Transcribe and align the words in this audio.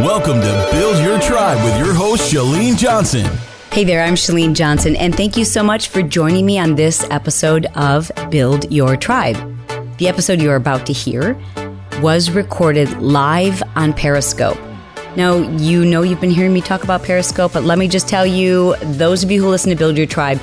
Welcome 0.00 0.40
to 0.40 0.68
Build 0.72 0.98
Your 1.04 1.20
Tribe 1.20 1.62
with 1.64 1.78
your 1.78 1.94
host, 1.94 2.32
Chalene 2.32 2.76
Johnson. 2.76 3.24
Hey 3.70 3.84
there, 3.84 4.02
I'm 4.02 4.16
Chalene 4.16 4.52
Johnson, 4.52 4.96
and 4.96 5.14
thank 5.14 5.36
you 5.36 5.44
so 5.44 5.62
much 5.62 5.88
for 5.88 6.02
joining 6.02 6.44
me 6.44 6.58
on 6.58 6.74
this 6.74 7.08
episode 7.10 7.66
of 7.76 8.10
Build 8.28 8.70
Your 8.72 8.96
Tribe. 8.96 9.36
The 9.98 10.08
episode 10.08 10.42
you're 10.42 10.56
about 10.56 10.84
to 10.86 10.92
hear 10.92 11.40
was 12.02 12.32
recorded 12.32 12.90
live 13.00 13.62
on 13.76 13.92
Periscope. 13.92 14.58
Now, 15.16 15.36
you 15.36 15.84
know 15.84 16.02
you've 16.02 16.20
been 16.20 16.30
hearing 16.30 16.52
me 16.52 16.60
talk 16.60 16.82
about 16.82 17.04
Periscope, 17.04 17.52
but 17.52 17.62
let 17.62 17.78
me 17.78 17.86
just 17.86 18.08
tell 18.08 18.26
you 18.26 18.74
those 18.82 19.22
of 19.22 19.30
you 19.30 19.40
who 19.40 19.48
listen 19.48 19.70
to 19.70 19.76
Build 19.76 19.96
Your 19.96 20.08
Tribe, 20.08 20.40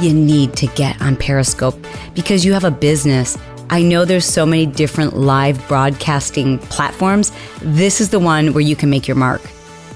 you 0.00 0.14
need 0.14 0.54
to 0.54 0.68
get 0.68 1.00
on 1.02 1.16
Periscope 1.16 1.76
because 2.14 2.46
you 2.46 2.54
have 2.54 2.64
a 2.64 2.70
business. 2.70 3.36
I 3.68 3.82
know 3.82 4.04
there's 4.04 4.24
so 4.24 4.46
many 4.46 4.64
different 4.64 5.16
live 5.16 5.66
broadcasting 5.66 6.58
platforms. 6.58 7.32
This 7.60 8.00
is 8.00 8.10
the 8.10 8.20
one 8.20 8.52
where 8.52 8.62
you 8.62 8.76
can 8.76 8.90
make 8.90 9.08
your 9.08 9.16
mark. 9.16 9.42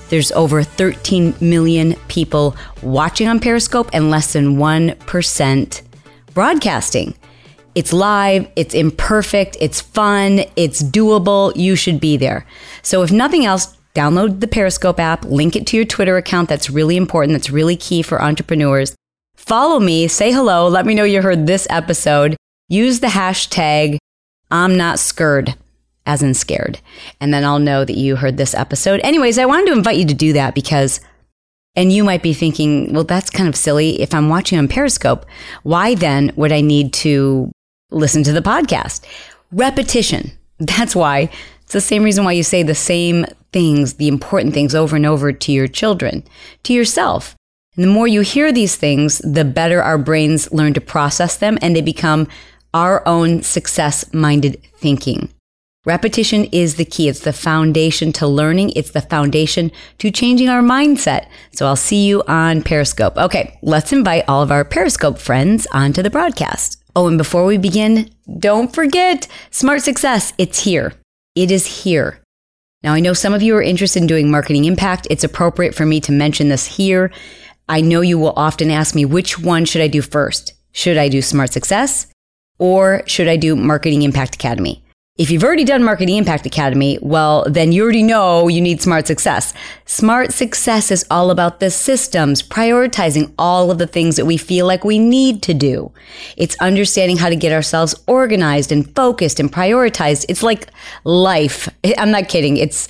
There's 0.09 0.33
over 0.33 0.65
13 0.65 1.35
million 1.41 1.95
people 2.09 2.57
watching 2.83 3.29
on 3.29 3.39
Periscope 3.39 3.89
and 3.93 4.11
less 4.11 4.33
than 4.33 4.57
1% 4.57 5.83
broadcasting. 6.35 7.15
It's 7.77 7.93
live, 7.93 8.51
it's 8.57 8.75
imperfect, 8.75 9.57
it's 9.61 9.80
fun, 9.80 10.41
it's 10.57 10.83
doable. 10.83 11.52
You 11.55 11.77
should 11.77 12.01
be 12.01 12.16
there. 12.16 12.45
So, 12.83 13.02
if 13.02 13.13
nothing 13.13 13.45
else, 13.45 13.77
download 13.95 14.41
the 14.41 14.49
Periscope 14.49 14.99
app, 14.99 15.25
link 15.25 15.55
it 15.55 15.69
to 15.69 15.77
your 15.77 15.87
Twitter 15.87 16.16
account. 16.16 16.49
That's 16.49 16.71
really 16.71 16.97
important. 16.97 17.39
That's 17.39 17.51
really 17.51 17.77
key 17.77 18.02
for 18.02 18.21
entrepreneurs. 18.21 18.97
Follow 19.37 19.79
me, 19.79 20.09
say 20.09 20.33
hello, 20.33 20.66
let 20.66 20.87
me 20.87 20.95
know 20.95 21.05
you 21.05 21.23
heard 21.23 21.47
this 21.47 21.69
episode. 21.71 22.37
Use 22.70 23.01
the 23.01 23.09
hashtag 23.09 23.98
I'm 24.51 24.79
not 24.79 24.98
scared, 24.98 25.55
as 26.06 26.23
in 26.23 26.33
scared. 26.33 26.80
And 27.20 27.34
then 27.34 27.45
I'll 27.45 27.59
know 27.59 27.84
that 27.84 27.98
you 27.98 28.16
heard 28.16 28.38
this 28.38 28.55
episode. 28.55 29.01
Anyways, 29.05 29.38
I 29.38 29.45
wanted 29.45 29.66
to 29.66 29.77
invite 29.77 29.98
you 29.98 30.06
to 30.06 30.15
do 30.15 30.33
that 30.33 30.55
because, 30.55 31.01
and 31.77 31.93
you 31.93 32.02
might 32.02 32.23
be 32.23 32.32
thinking, 32.32 32.95
well, 32.95 33.04
that's 33.04 33.29
kind 33.29 33.49
of 33.49 33.54
silly. 33.54 34.01
If 34.01 34.15
I'm 34.15 34.30
watching 34.30 34.59
on 34.59 34.68
Periscope, 34.68 35.27
why 35.62 35.95
then 35.95 36.32
would 36.37 36.51
I 36.51 36.62
need 36.62 36.95
to 36.95 37.52
listen 37.90 38.23
to 38.24 38.32
the 38.32 38.43
podcast. 38.43 39.05
Repetition. 39.52 40.32
That's 40.59 40.96
why. 40.96 41.30
It's 41.62 41.73
the 41.73 41.80
same 41.80 42.02
reason 42.02 42.24
why 42.24 42.32
you 42.32 42.43
say 42.43 42.62
the 42.62 42.74
same 42.74 43.27
things, 43.52 43.95
the 43.95 44.09
important 44.09 44.55
things 44.55 44.74
over 44.74 44.96
and 44.96 45.07
over 45.07 45.32
to 45.32 45.52
your 45.52 45.68
children, 45.68 46.24
to 46.65 46.73
yourself. 46.73 47.37
And 47.77 47.84
the 47.84 47.88
more 47.90 48.09
you 48.09 48.21
hear 48.23 48.52
these 48.52 48.77
things, 48.77 49.18
the 49.18 49.45
better 49.45 49.82
our 49.82 49.99
brains 49.99 50.52
learn 50.52 50.74
to 50.74 50.80
process 50.80 51.37
them 51.37 51.59
and 51.62 51.74
they 51.74 51.80
become 51.80 52.27
our 52.74 53.07
own 53.07 53.43
success 53.43 54.13
minded 54.13 54.63
thinking. 54.76 55.29
Repetition 55.87 56.45
is 56.52 56.74
the 56.74 56.85
key. 56.85 57.09
It's 57.09 57.21
the 57.21 57.32
foundation 57.32 58.12
to 58.12 58.27
learning. 58.27 58.73
It's 58.77 58.90
the 58.90 59.01
foundation 59.01 59.73
to 59.96 60.10
changing 60.10 60.51
our 60.51 60.60
mindset. 60.60 61.27
So 61.52 61.66
I'll 61.66 61.74
see 61.74 62.07
you 62.07 62.23
on 62.29 62.62
Periscope. 62.62 63.16
Okay, 63.16 63.59
let's 63.62 63.93
invite 63.93 64.25
all 64.28 64.43
of 64.43 64.50
our 64.53 64.62
Periscope 64.62 65.19
friends 65.19 65.66
onto 65.72 66.03
the 66.03 66.10
broadcast. 66.10 66.82
Oh, 66.94 67.06
and 67.06 67.16
before 67.16 67.47
we 67.47 67.56
begin, 67.56 68.10
don't 68.38 68.75
forget 68.75 69.27
Smart 69.50 69.81
Success. 69.81 70.34
It's 70.37 70.65
here. 70.65 70.93
It 71.34 71.50
is 71.50 71.84
here. 71.84 72.21
Now, 72.82 72.93
I 72.93 73.00
know 73.00 73.15
some 73.15 73.32
of 73.32 73.43
you 73.43 73.56
are 73.56 73.62
interested 73.62 74.03
in 74.03 74.06
doing 74.06 74.31
marketing 74.31 74.66
impact. 74.66 75.06
It's 75.09 75.25
appropriate 75.25 75.75
for 75.75 75.87
me 75.87 76.00
to 76.03 76.12
mention 76.12 76.50
this 76.50 76.66
here. 76.66 77.10
I 77.71 77.81
know 77.81 78.03
you 78.03 78.19
will 78.19 78.34
often 78.37 78.71
ask 78.71 78.94
me, 78.94 79.06
which 79.06 79.38
one 79.38 79.65
should 79.65 79.81
I 79.81 79.88
do 79.88 80.03
first? 80.03 80.53
Should 80.72 80.99
I 80.99 81.09
do 81.09 81.22
Smart 81.22 81.53
Success 81.53 82.09
or 82.61 83.03
should 83.06 83.27
I 83.27 83.37
do 83.37 83.56
Marketing 83.56 84.03
Impact 84.03 84.37
Academy? 84.37 84.84
If 85.16 85.31
you've 85.31 85.44
already 85.44 85.65
done 85.65 85.83
Marketing 85.83 86.16
Impact 86.16 86.47
Academy, 86.47 86.99
well, 87.03 87.44
then 87.47 87.72
you 87.72 87.83
already 87.83 88.03
know 88.03 88.49
you 88.49 88.61
need 88.61 88.81
Smart 88.81 89.06
Success. 89.06 89.53
Smart 89.84 90.33
Success 90.33 90.91
is 90.91 91.05
all 91.11 91.31
about 91.31 91.61
the 91.61 91.71
systems, 91.71 92.43
prioritizing 92.43 93.33
all 93.39 93.71
of 93.71 93.77
the 93.78 93.87
things 93.87 94.17
that 94.17 94.25
we 94.25 94.39
feel 94.39 94.67
like 94.67 94.83
we 94.83 94.99
need 94.99 95.43
to 95.43 95.53
do. 95.53 95.93
It's 96.39 96.57
understanding 96.61 97.19
how 97.19 97.29
to 97.29 97.37
get 97.37 97.53
ourselves 97.53 97.95
organized 98.07 98.73
and 98.73 98.95
focused 98.95 99.41
and 99.41 99.53
prioritized. 99.53 100.25
It's 100.29 100.43
like 100.43 100.69
life. 101.05 101.69
I'm 101.99 102.11
not 102.11 102.31
kidding. 102.31 102.57
It's, 102.57 102.89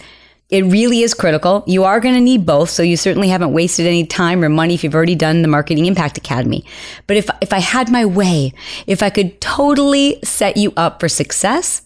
it 0.51 0.65
really 0.65 1.03
is 1.03 1.15
critical. 1.15 1.63
You 1.67 1.85
are 1.85 2.01
going 2.01 2.15
to 2.15 2.21
need 2.21 2.45
both. 2.45 2.71
So 2.71 2.83
you 2.83 2.97
certainly 2.97 3.29
haven't 3.29 3.53
wasted 3.53 3.87
any 3.87 4.05
time 4.05 4.43
or 4.43 4.49
money 4.49 4.75
if 4.75 4.83
you've 4.83 4.95
already 4.95 5.15
done 5.15 5.43
the 5.43 5.49
Marketing 5.49 5.87
Impact 5.87 6.19
Academy. 6.19 6.65
But 7.07 7.17
if, 7.17 7.31
if 7.41 7.53
I 7.53 7.61
had 7.61 7.91
my 7.91 8.05
way, 8.05 8.53
if 8.87 9.03
I 9.03 9.11
could 9.11 9.41
totally 9.41 10.19
set 10.25 10.57
you 10.57 10.73
up 10.77 10.99
for 10.99 11.09
success, 11.09 11.83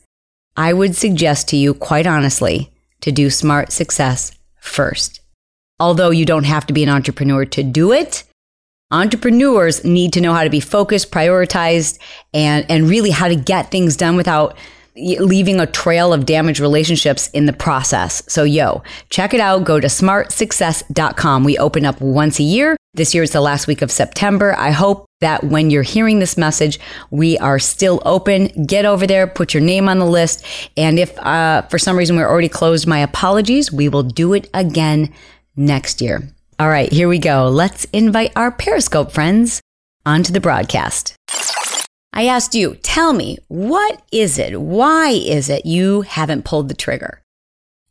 I 0.56 0.72
would 0.72 0.96
suggest 0.96 1.48
to 1.48 1.56
you, 1.56 1.74
quite 1.74 2.06
honestly, 2.06 2.72
to 3.02 3.12
do 3.12 3.28
smart 3.28 3.70
success 3.72 4.32
first. 4.56 5.20
Although 5.78 6.10
you 6.10 6.24
don't 6.24 6.44
have 6.44 6.66
to 6.66 6.72
be 6.72 6.82
an 6.82 6.88
entrepreneur 6.88 7.44
to 7.44 7.62
do 7.62 7.92
it, 7.92 8.24
entrepreneurs 8.90 9.84
need 9.84 10.12
to 10.12 10.20
know 10.20 10.32
how 10.32 10.44
to 10.44 10.50
be 10.50 10.60
focused, 10.60 11.10
prioritized, 11.10 11.98
and, 12.32 12.64
and 12.70 12.88
really 12.88 13.10
how 13.10 13.28
to 13.28 13.36
get 13.36 13.70
things 13.70 13.96
done 13.96 14.16
without 14.16 14.56
leaving 14.96 15.60
a 15.60 15.66
trail 15.66 16.12
of 16.12 16.26
damaged 16.26 16.60
relationships 16.60 17.28
in 17.28 17.46
the 17.46 17.52
process. 17.52 18.22
So, 18.28 18.44
yo, 18.44 18.82
check 19.10 19.34
it 19.34 19.40
out. 19.40 19.64
Go 19.64 19.80
to 19.80 19.88
smartsuccess.com. 19.88 21.44
We 21.44 21.58
open 21.58 21.84
up 21.84 22.00
once 22.00 22.38
a 22.38 22.44
year. 22.44 22.76
This 22.94 23.12
year 23.12 23.24
is 23.24 23.32
the 23.32 23.40
last 23.40 23.66
week 23.66 23.82
of 23.82 23.90
September. 23.90 24.54
I 24.56 24.70
hope 24.70 25.06
that 25.20 25.42
when 25.42 25.70
you're 25.70 25.82
hearing 25.82 26.20
this 26.20 26.36
message, 26.36 26.78
we 27.10 27.36
are 27.38 27.58
still 27.58 28.00
open. 28.04 28.46
Get 28.66 28.84
over 28.84 29.06
there, 29.06 29.26
put 29.26 29.52
your 29.52 29.62
name 29.62 29.88
on 29.88 29.98
the 29.98 30.06
list. 30.06 30.46
And 30.76 30.98
if 30.98 31.18
uh, 31.18 31.62
for 31.62 31.78
some 31.78 31.96
reason 31.96 32.16
we're 32.16 32.28
already 32.28 32.48
closed, 32.48 32.86
my 32.86 33.00
apologies. 33.00 33.72
We 33.72 33.88
will 33.88 34.04
do 34.04 34.32
it 34.32 34.48
again 34.54 35.12
next 35.56 36.00
year. 36.00 36.28
All 36.58 36.68
right, 36.68 36.92
here 36.92 37.08
we 37.08 37.18
go. 37.18 37.48
Let's 37.48 37.84
invite 37.86 38.32
our 38.36 38.52
Periscope 38.52 39.10
friends 39.10 39.60
onto 40.06 40.32
the 40.32 40.40
broadcast. 40.40 41.13
I 42.16 42.26
asked 42.26 42.54
you, 42.54 42.76
tell 42.76 43.12
me, 43.12 43.38
what 43.48 44.00
is 44.12 44.38
it? 44.38 44.60
Why 44.60 45.10
is 45.10 45.50
it 45.50 45.66
you 45.66 46.02
haven't 46.02 46.44
pulled 46.44 46.68
the 46.68 46.74
trigger? 46.74 47.20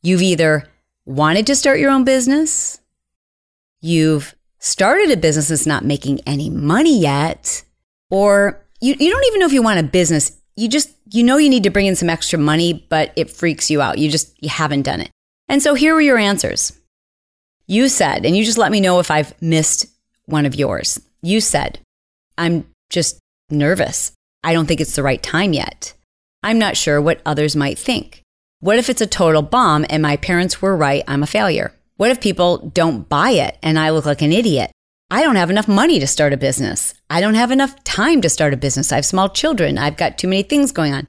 You've 0.01 0.21
either 0.21 0.63
wanted 1.05 1.45
to 1.47 1.55
start 1.55 1.79
your 1.79 1.91
own 1.91 2.05
business, 2.05 2.79
you've 3.81 4.33
started 4.59 5.11
a 5.11 5.17
business 5.17 5.49
that's 5.49 5.67
not 5.67 5.83
making 5.83 6.21
any 6.21 6.49
money 6.49 6.97
yet, 6.97 7.63
or 8.09 8.65
you, 8.79 8.95
you 8.97 9.11
don't 9.11 9.25
even 9.25 9.41
know 9.41 9.45
if 9.45 9.51
you 9.51 9.61
want 9.61 9.81
a 9.81 9.83
business. 9.83 10.39
You 10.55 10.69
just, 10.69 10.91
you 11.11 11.23
know, 11.23 11.35
you 11.35 11.49
need 11.49 11.63
to 11.63 11.69
bring 11.69 11.87
in 11.87 11.97
some 11.97 12.09
extra 12.09 12.39
money, 12.39 12.85
but 12.89 13.11
it 13.17 13.29
freaks 13.29 13.69
you 13.69 13.81
out. 13.81 13.97
You 13.97 14.09
just, 14.09 14.41
you 14.41 14.49
haven't 14.49 14.83
done 14.83 15.01
it. 15.01 15.11
And 15.49 15.61
so 15.61 15.73
here 15.73 15.93
were 15.93 16.01
your 16.01 16.17
answers. 16.17 16.71
You 17.67 17.89
said, 17.89 18.25
and 18.25 18.37
you 18.37 18.45
just 18.45 18.57
let 18.57 18.71
me 18.71 18.79
know 18.79 18.99
if 18.99 19.11
I've 19.11 19.39
missed 19.41 19.85
one 20.25 20.45
of 20.45 20.55
yours. 20.55 21.01
You 21.21 21.41
said, 21.41 21.79
I'm 22.37 22.65
just 22.89 23.19
nervous. 23.49 24.11
I 24.43 24.53
don't 24.53 24.65
think 24.65 24.81
it's 24.81 24.95
the 24.95 25.03
right 25.03 25.21
time 25.21 25.53
yet. 25.53 25.93
I'm 26.43 26.59
not 26.59 26.77
sure 26.77 27.01
what 27.01 27.21
others 27.25 27.55
might 27.55 27.79
think. 27.79 28.21
What 28.59 28.77
if 28.77 28.89
it's 28.89 29.01
a 29.01 29.07
total 29.07 29.41
bomb 29.41 29.85
and 29.89 30.01
my 30.01 30.17
parents 30.17 30.61
were 30.61 30.75
right? 30.75 31.03
I'm 31.07 31.23
a 31.23 31.27
failure. 31.27 31.73
What 31.97 32.11
if 32.11 32.19
people 32.19 32.57
don't 32.57 33.07
buy 33.07 33.31
it 33.31 33.57
and 33.61 33.77
I 33.77 33.91
look 33.91 34.05
like 34.05 34.21
an 34.21 34.33
idiot? 34.33 34.71
I 35.11 35.21
don't 35.21 35.35
have 35.35 35.49
enough 35.49 35.67
money 35.67 35.99
to 35.99 36.07
start 36.07 36.33
a 36.33 36.37
business. 36.37 36.93
I 37.09 37.21
don't 37.21 37.35
have 37.35 37.51
enough 37.51 37.83
time 37.83 38.21
to 38.21 38.29
start 38.29 38.53
a 38.53 38.57
business. 38.57 38.91
I 38.91 38.95
have 38.95 39.05
small 39.05 39.29
children. 39.29 39.77
I've 39.77 39.97
got 39.97 40.17
too 40.17 40.27
many 40.27 40.43
things 40.43 40.71
going 40.71 40.93
on. 40.93 41.07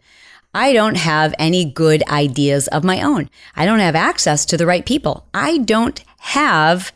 I 0.53 0.73
don't 0.73 0.97
have 0.97 1.35
any 1.39 1.65
good 1.65 2.07
ideas 2.09 2.69
of 2.69 2.85
my 2.85 3.03
own. 3.03 3.31
I 3.57 3.67
don't 3.67 3.81
have 3.81 3.97
access 3.97 4.45
to 4.47 4.57
the 4.57 4.67
right 4.67 4.85
people. 4.85 5.27
I 5.35 5.59
don't 5.59 6.03
have 6.19 6.93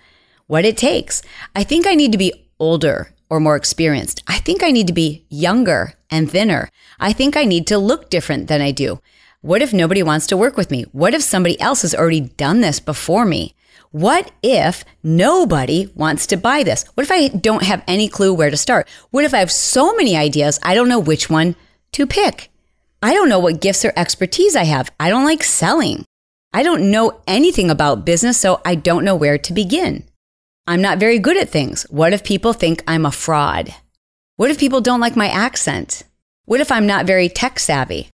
what 0.46 0.64
it 0.64 0.76
takes. 0.76 1.22
I 1.56 1.64
think 1.64 1.86
I 1.86 1.94
need 1.94 2.12
to 2.12 2.18
be 2.18 2.46
older 2.58 3.12
or 3.30 3.40
more 3.40 3.56
experienced. 3.56 4.22
I 4.26 4.38
think 4.38 4.62
I 4.62 4.70
need 4.70 4.86
to 4.86 4.92
be 4.92 5.24
younger 5.28 5.94
and 6.10 6.30
thinner. 6.30 6.68
I 6.98 7.12
think 7.12 7.36
I 7.36 7.44
need 7.44 7.66
to 7.68 7.78
look 7.78 8.10
different 8.10 8.48
than 8.48 8.60
I 8.60 8.70
do. 8.70 9.00
What 9.40 9.62
if 9.62 9.72
nobody 9.72 10.02
wants 10.02 10.26
to 10.28 10.36
work 10.36 10.56
with 10.56 10.70
me? 10.70 10.82
What 10.92 11.14
if 11.14 11.22
somebody 11.22 11.60
else 11.60 11.82
has 11.82 11.94
already 11.94 12.20
done 12.20 12.60
this 12.60 12.80
before 12.80 13.24
me? 13.24 13.54
What 13.90 14.32
if 14.42 14.84
nobody 15.02 15.90
wants 15.94 16.26
to 16.26 16.36
buy 16.36 16.62
this? 16.62 16.84
What 16.94 17.04
if 17.04 17.12
I 17.12 17.28
don't 17.28 17.62
have 17.62 17.82
any 17.86 18.08
clue 18.08 18.34
where 18.34 18.50
to 18.50 18.56
start? 18.56 18.88
What 19.10 19.24
if 19.24 19.32
I 19.32 19.38
have 19.38 19.52
so 19.52 19.94
many 19.94 20.16
ideas, 20.16 20.58
I 20.62 20.74
don't 20.74 20.88
know 20.88 20.98
which 20.98 21.30
one 21.30 21.56
to 21.92 22.06
pick? 22.06 22.50
I 23.02 23.14
don't 23.14 23.28
know 23.28 23.38
what 23.38 23.60
gifts 23.60 23.84
or 23.84 23.92
expertise 23.96 24.56
I 24.56 24.64
have. 24.64 24.90
I 24.98 25.08
don't 25.08 25.24
like 25.24 25.44
selling. 25.44 26.04
I 26.52 26.62
don't 26.62 26.90
know 26.90 27.20
anything 27.26 27.70
about 27.70 28.04
business, 28.04 28.38
so 28.38 28.60
I 28.64 28.74
don't 28.74 29.04
know 29.04 29.14
where 29.14 29.38
to 29.38 29.52
begin. 29.52 30.04
I'm 30.68 30.82
not 30.82 30.98
very 30.98 31.18
good 31.18 31.38
at 31.38 31.48
things. 31.48 31.84
What 31.88 32.12
if 32.12 32.22
people 32.22 32.52
think 32.52 32.84
I'm 32.86 33.06
a 33.06 33.10
fraud? 33.10 33.74
What 34.36 34.50
if 34.50 34.58
people 34.58 34.82
don't 34.82 35.00
like 35.00 35.16
my 35.16 35.28
accent? 35.28 36.02
What 36.44 36.60
if 36.60 36.70
I'm 36.70 36.86
not 36.86 37.06
very 37.06 37.30
tech 37.30 37.58
savvy? 37.58 38.10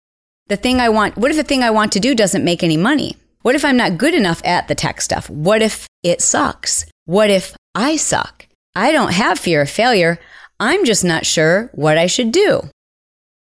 The 0.49 0.55
thing 0.55 0.79
I 0.79 0.89
want, 0.89 1.17
what 1.17 1.31
if 1.31 1.37
the 1.37 1.43
thing 1.43 1.63
I 1.63 1.71
want 1.71 1.93
to 1.93 1.99
do 1.99 2.13
doesn't 2.13 2.45
make 2.45 2.61
any 2.61 2.77
money? 2.77 3.17
What 3.41 3.55
if 3.55 3.65
I'm 3.65 3.75
not 3.75 3.97
good 3.97 4.13
enough 4.13 4.39
at 4.45 4.67
the 4.67 4.75
tech 4.75 5.01
stuff? 5.01 5.27
What 5.31 5.63
if 5.63 5.87
it 6.03 6.21
sucks? 6.21 6.85
What 7.05 7.31
if 7.31 7.55
I 7.73 7.95
suck? 7.95 8.45
I 8.75 8.91
don't 8.91 9.13
have 9.13 9.39
fear 9.39 9.63
of 9.63 9.69
failure. 9.71 10.19
I'm 10.59 10.85
just 10.85 11.03
not 11.03 11.25
sure 11.25 11.71
what 11.73 11.97
I 11.97 12.05
should 12.05 12.31
do. 12.31 12.69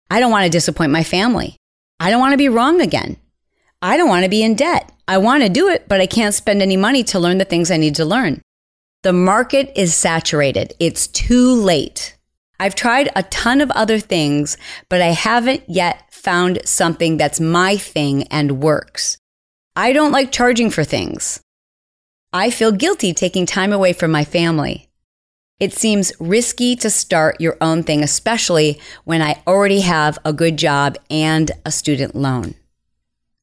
I 0.08 0.20
don't 0.20 0.30
want 0.30 0.44
to 0.44 0.50
disappoint 0.50 0.92
my 0.92 1.02
family. 1.02 1.56
I 1.98 2.10
don't 2.10 2.20
want 2.20 2.34
to 2.34 2.44
be 2.44 2.48
wrong 2.48 2.80
again. 2.80 3.16
I 3.82 3.96
don't 3.96 4.08
want 4.08 4.22
to 4.22 4.30
be 4.30 4.44
in 4.44 4.54
debt. 4.54 4.92
I 5.08 5.18
want 5.18 5.42
to 5.42 5.48
do 5.48 5.68
it, 5.68 5.88
but 5.88 6.00
I 6.00 6.06
can't 6.06 6.32
spend 6.32 6.62
any 6.62 6.76
money 6.76 7.02
to 7.10 7.18
learn 7.18 7.38
the 7.38 7.44
things 7.44 7.72
I 7.72 7.76
need 7.76 7.96
to 7.96 8.04
learn. 8.04 8.40
The 9.02 9.12
market 9.14 9.72
is 9.74 9.94
saturated. 9.94 10.74
It's 10.78 11.06
too 11.06 11.54
late. 11.54 12.18
I've 12.58 12.74
tried 12.74 13.08
a 13.16 13.22
ton 13.22 13.62
of 13.62 13.70
other 13.70 13.98
things, 13.98 14.58
but 14.90 15.00
I 15.00 15.12
haven't 15.12 15.62
yet 15.66 16.12
found 16.12 16.60
something 16.66 17.16
that's 17.16 17.40
my 17.40 17.78
thing 17.78 18.24
and 18.24 18.60
works. 18.60 19.16
I 19.74 19.94
don't 19.94 20.12
like 20.12 20.30
charging 20.30 20.68
for 20.68 20.84
things. 20.84 21.40
I 22.34 22.50
feel 22.50 22.72
guilty 22.72 23.14
taking 23.14 23.46
time 23.46 23.72
away 23.72 23.94
from 23.94 24.10
my 24.10 24.24
family. 24.24 24.90
It 25.58 25.72
seems 25.72 26.12
risky 26.20 26.76
to 26.76 26.90
start 26.90 27.40
your 27.40 27.56
own 27.62 27.82
thing, 27.82 28.02
especially 28.02 28.78
when 29.04 29.22
I 29.22 29.42
already 29.46 29.80
have 29.80 30.18
a 30.26 30.34
good 30.34 30.58
job 30.58 30.98
and 31.08 31.50
a 31.64 31.72
student 31.72 32.14
loan. 32.14 32.54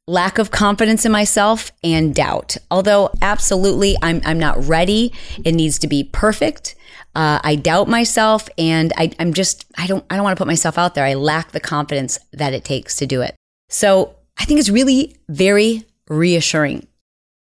Lack 0.07 0.37
of 0.37 0.51
confidence 0.51 1.05
in 1.05 1.11
myself 1.11 1.71
and 1.83 2.15
doubt. 2.15 2.55
Although 2.71 3.11
absolutely 3.21 3.97
I'm, 4.01 4.21
I'm 4.23 4.39
not 4.39 4.63
ready. 4.65 5.11
It 5.43 5.53
needs 5.53 5.79
to 5.79 5.87
be 5.87 6.05
perfect. 6.05 6.75
Uh, 7.13 7.39
I 7.43 7.55
doubt 7.55 7.89
myself 7.89 8.47
and 8.57 8.93
I, 8.95 9.11
I'm 9.19 9.33
just, 9.33 9.65
I 9.77 9.85
don't, 9.85 10.05
I 10.09 10.15
don't 10.15 10.23
want 10.23 10.37
to 10.37 10.39
put 10.39 10.47
myself 10.47 10.77
out 10.77 10.95
there. 10.95 11.03
I 11.03 11.15
lack 11.15 11.51
the 11.51 11.59
confidence 11.59 12.19
that 12.31 12.53
it 12.53 12.63
takes 12.63 12.95
to 12.97 13.05
do 13.05 13.21
it. 13.21 13.35
So 13.69 14.15
I 14.37 14.45
think 14.45 14.59
it's 14.59 14.69
really 14.69 15.17
very 15.27 15.83
reassuring, 16.07 16.87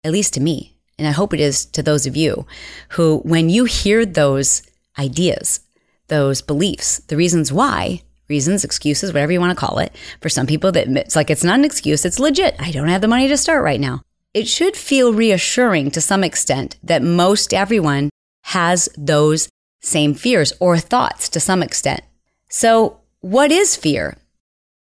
at 0.02 0.12
least 0.12 0.34
to 0.34 0.40
me. 0.40 0.76
And 0.98 1.06
I 1.06 1.12
hope 1.12 1.34
it 1.34 1.40
is 1.40 1.66
to 1.66 1.82
those 1.82 2.06
of 2.06 2.16
you 2.16 2.46
who, 2.90 3.18
when 3.18 3.48
you 3.48 3.66
hear 3.66 4.06
those 4.06 4.62
ideas, 4.98 5.60
those 6.08 6.40
beliefs, 6.40 6.98
the 7.00 7.16
reasons 7.16 7.52
why, 7.52 8.02
reasons, 8.28 8.64
excuses, 8.64 9.12
whatever 9.12 9.32
you 9.32 9.40
want 9.40 9.56
to 9.56 9.66
call 9.66 9.78
it, 9.78 9.92
for 10.20 10.28
some 10.28 10.46
people 10.46 10.72
that 10.72 10.88
it's 10.88 11.16
like 11.16 11.30
it's 11.30 11.44
not 11.44 11.58
an 11.58 11.64
excuse, 11.64 12.04
it's 12.04 12.18
legit. 12.18 12.56
I 12.58 12.70
don't 12.70 12.88
have 12.88 13.00
the 13.00 13.08
money 13.08 13.28
to 13.28 13.36
start 13.36 13.64
right 13.64 13.80
now. 13.80 14.02
It 14.34 14.48
should 14.48 14.76
feel 14.76 15.14
reassuring 15.14 15.90
to 15.92 16.00
some 16.00 16.22
extent 16.22 16.76
that 16.82 17.02
most 17.02 17.54
everyone 17.54 18.10
has 18.44 18.88
those 18.96 19.48
same 19.80 20.14
fears 20.14 20.52
or 20.60 20.78
thoughts 20.78 21.28
to 21.30 21.40
some 21.40 21.62
extent. 21.62 22.02
So, 22.48 23.00
what 23.20 23.50
is 23.50 23.76
fear? 23.76 24.16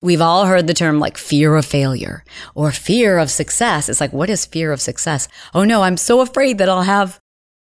We've 0.02 0.20
all 0.20 0.46
heard 0.46 0.66
the 0.66 0.74
term 0.74 0.98
like 0.98 1.16
fear 1.16 1.56
of 1.56 1.64
failure 1.64 2.24
or 2.54 2.70
fear 2.70 3.18
of 3.18 3.30
success. 3.30 3.88
It's 3.88 4.00
like, 4.00 4.12
what 4.12 4.30
is 4.30 4.46
fear 4.46 4.72
of 4.72 4.80
success? 4.80 5.26
Oh 5.54 5.64
no, 5.64 5.82
I'm 5.82 5.96
so 5.96 6.20
afraid 6.20 6.58
that 6.58 6.68
I'll 6.68 6.82
have 6.82 7.18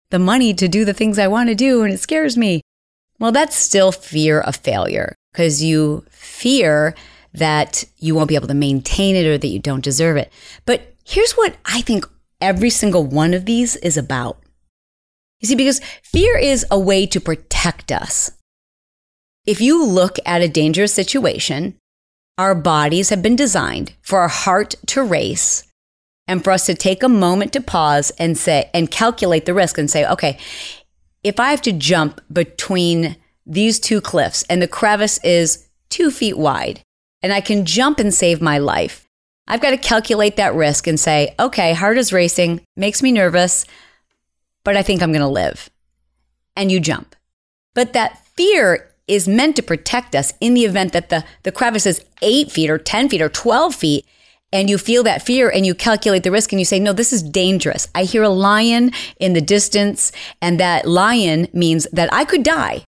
the 0.09 0.19
money 0.19 0.53
to 0.53 0.67
do 0.67 0.85
the 0.85 0.93
things 0.93 1.17
I 1.17 1.27
want 1.27 1.49
to 1.49 1.55
do 1.55 1.83
and 1.83 1.93
it 1.93 1.99
scares 1.99 2.37
me. 2.37 2.61
Well, 3.19 3.31
that's 3.31 3.55
still 3.55 3.91
fear 3.91 4.41
of 4.41 4.57
failure 4.57 5.15
because 5.35 5.61
you 5.61 6.05
fear 6.09 6.95
that 7.33 7.83
you 7.97 8.15
won't 8.15 8.29
be 8.29 8.35
able 8.35 8.47
to 8.47 8.53
maintain 8.53 9.17
it 9.17 9.25
or 9.25 9.37
that 9.37 9.47
you 9.47 9.59
don't 9.59 9.83
deserve 9.83 10.15
it. 10.15 10.31
But 10.65 10.93
here's 11.03 11.33
what 11.33 11.57
I 11.65 11.81
think 11.81 12.05
every 12.39 12.69
single 12.69 13.05
one 13.05 13.33
of 13.33 13.43
these 13.43 13.75
is 13.75 13.97
about. 13.97 14.41
You 15.41 15.49
see, 15.49 15.55
because 15.55 15.81
fear 16.03 16.37
is 16.37 16.65
a 16.71 16.79
way 16.79 17.05
to 17.07 17.19
protect 17.19 17.91
us. 17.91 18.31
If 19.45 19.59
you 19.59 19.85
look 19.85 20.17
at 20.25 20.41
a 20.41 20.47
dangerous 20.47 20.93
situation, 20.93 21.75
our 22.37 22.55
bodies 22.55 23.09
have 23.09 23.21
been 23.21 23.35
designed 23.35 23.93
for 24.01 24.21
our 24.21 24.29
heart 24.29 24.75
to 24.87 25.03
race 25.03 25.69
and 26.29 26.45
for 26.45 26.51
us 26.51 26.65
to 26.67 26.75
take 26.75 27.03
a 27.03 27.09
moment 27.09 27.51
to 27.53 27.61
pause 27.61 28.09
and 28.11 28.37
say, 28.37 28.69
and 28.73 28.89
calculate 28.89 29.45
the 29.45 29.53
risk 29.53 29.77
and 29.77 29.91
say, 29.91 30.07
okay, 30.07 30.37
if 31.23 31.41
I 31.41 31.49
have 31.49 31.61
to 31.63 31.73
jump 31.73 32.21
between 32.31 33.17
these 33.45 33.79
two 33.79 34.01
cliffs 34.01 34.43
and 34.49 34.61
the 34.61 34.67
crevice 34.67 35.19
is 35.23 35.67
two 35.89 36.11
feet 36.11 36.37
wide 36.37 36.81
and 37.21 37.33
I 37.33 37.41
can 37.41 37.65
jump 37.65 37.99
and 37.99 38.13
save 38.13 38.41
my 38.41 38.57
life, 38.57 39.07
I've 39.47 39.61
got 39.61 39.71
to 39.71 39.77
calculate 39.77 40.37
that 40.37 40.55
risk 40.55 40.87
and 40.87 40.99
say, 40.99 41.35
okay, 41.39 41.73
heart 41.73 41.97
is 41.97 42.11
racing, 42.11 42.61
makes 42.75 43.03
me 43.03 43.11
nervous, 43.11 43.65
but 44.63 44.75
I 44.75 44.81
think 44.81 45.01
I'm 45.01 45.11
going 45.11 45.21
to 45.21 45.27
live. 45.27 45.69
And 46.55 46.71
you 46.71 46.79
jump. 46.79 47.15
But 47.73 47.93
that 47.93 48.25
fear 48.35 48.91
is 49.07 49.27
meant 49.27 49.55
to 49.55 49.63
protect 49.63 50.15
us 50.15 50.33
in 50.39 50.55
the 50.55 50.65
event 50.65 50.93
that 50.93 51.09
the, 51.09 51.23
the 51.43 51.51
crevice 51.51 51.85
is 51.85 52.03
eight 52.21 52.51
feet 52.51 52.69
or 52.69 52.77
10 52.77 53.09
feet 53.09 53.21
or 53.21 53.29
12 53.29 53.75
feet 53.75 54.05
and 54.51 54.69
you 54.69 54.77
feel 54.77 55.03
that 55.03 55.21
fear 55.21 55.49
and 55.49 55.65
you 55.65 55.75
calculate 55.75 56.23
the 56.23 56.31
risk 56.31 56.51
and 56.51 56.59
you 56.59 56.65
say, 56.65 56.79
no, 56.79 56.93
this 56.93 57.11
is 57.11 57.21
dangerous. 57.21 57.87
I 57.93 58.03
hear 58.03 58.23
a 58.23 58.29
lion 58.29 58.91
in 59.19 59.33
the 59.33 59.41
distance 59.41 60.11
and 60.41 60.59
that 60.59 60.87
lion 60.87 61.47
means 61.53 61.87
that 61.91 62.11
I 62.13 62.25
could 62.25 62.43
die. 62.43 62.83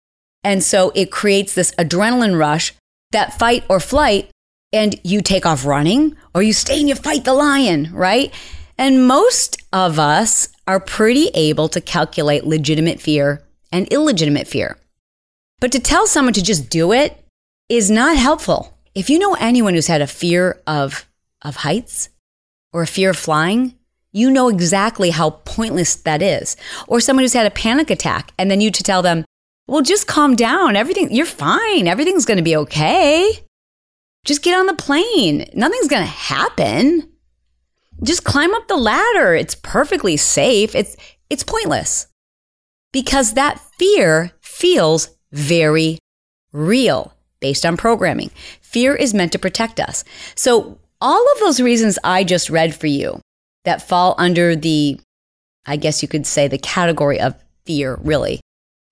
And 0.45 0.63
so 0.63 0.91
it 0.93 1.11
creates 1.11 1.55
this 1.55 1.71
adrenaline 1.71 2.37
rush, 2.37 2.73
that 3.11 3.37
fight 3.37 3.63
or 3.67 3.79
flight, 3.79 4.29
and 4.71 4.97
you 5.03 5.21
take 5.21 5.43
off 5.43 5.65
running 5.65 6.15
or 6.35 6.43
you 6.43 6.53
stay 6.53 6.79
and 6.79 6.87
you 6.87 6.93
fight 6.93 7.25
the 7.25 7.33
lion, 7.33 7.89
right? 7.91 8.31
And 8.77 9.07
most 9.07 9.57
of 9.73 9.97
us 9.97 10.49
are 10.67 10.79
pretty 10.79 11.29
able 11.33 11.67
to 11.69 11.81
calculate 11.81 12.45
legitimate 12.45 13.01
fear 13.01 13.41
and 13.71 13.87
illegitimate 13.87 14.47
fear. 14.47 14.77
But 15.59 15.71
to 15.71 15.79
tell 15.79 16.05
someone 16.05 16.33
to 16.35 16.43
just 16.43 16.69
do 16.69 16.91
it 16.91 17.25
is 17.67 17.89
not 17.89 18.15
helpful. 18.15 18.77
If 18.93 19.09
you 19.09 19.17
know 19.17 19.33
anyone 19.39 19.73
who's 19.73 19.87
had 19.87 20.01
a 20.01 20.07
fear 20.07 20.61
of, 20.67 21.07
of 21.41 21.55
heights 21.55 22.09
or 22.71 22.83
a 22.83 22.87
fear 22.87 23.09
of 23.09 23.17
flying, 23.17 23.73
you 24.11 24.29
know 24.29 24.49
exactly 24.49 25.09
how 25.09 25.31
pointless 25.31 25.95
that 25.95 26.21
is. 26.21 26.55
Or 26.87 26.99
someone 26.99 27.23
who's 27.23 27.33
had 27.33 27.47
a 27.47 27.51
panic 27.51 27.89
attack 27.89 28.31
and 28.37 28.51
then 28.51 28.61
you 28.61 28.69
to 28.69 28.83
tell 28.83 29.01
them, 29.01 29.25
well, 29.67 29.81
just 29.81 30.07
calm 30.07 30.35
down. 30.35 30.75
Everything, 30.75 31.13
you're 31.13 31.25
fine. 31.25 31.87
Everything's 31.87 32.25
going 32.25 32.37
to 32.37 32.43
be 32.43 32.55
okay. 32.55 33.31
Just 34.23 34.43
get 34.43 34.57
on 34.57 34.67
the 34.67 34.73
plane. 34.73 35.49
Nothing's 35.53 35.87
going 35.87 36.03
to 36.03 36.09
happen. 36.09 37.11
Just 38.03 38.23
climb 38.23 38.53
up 38.53 38.67
the 38.67 38.75
ladder. 38.75 39.33
It's 39.33 39.55
perfectly 39.55 40.17
safe. 40.17 40.75
It's, 40.75 40.95
it's 41.29 41.43
pointless 41.43 42.07
because 42.91 43.33
that 43.33 43.59
fear 43.77 44.31
feels 44.41 45.09
very 45.31 45.99
real 46.51 47.13
based 47.39 47.65
on 47.65 47.77
programming. 47.77 48.31
Fear 48.61 48.95
is 48.95 49.13
meant 49.13 49.31
to 49.31 49.39
protect 49.39 49.79
us. 49.79 50.03
So, 50.35 50.79
all 51.01 51.31
of 51.33 51.39
those 51.39 51.59
reasons 51.59 51.99
I 52.03 52.23
just 52.23 52.49
read 52.49 52.73
for 52.73 52.87
you 52.87 53.19
that 53.65 53.87
fall 53.87 54.15
under 54.17 54.55
the, 54.55 54.99
I 55.65 55.75
guess 55.75 56.01
you 56.01 56.07
could 56.07 56.25
say, 56.25 56.47
the 56.47 56.57
category 56.57 57.19
of 57.19 57.35
fear, 57.65 57.99
really, 58.01 58.39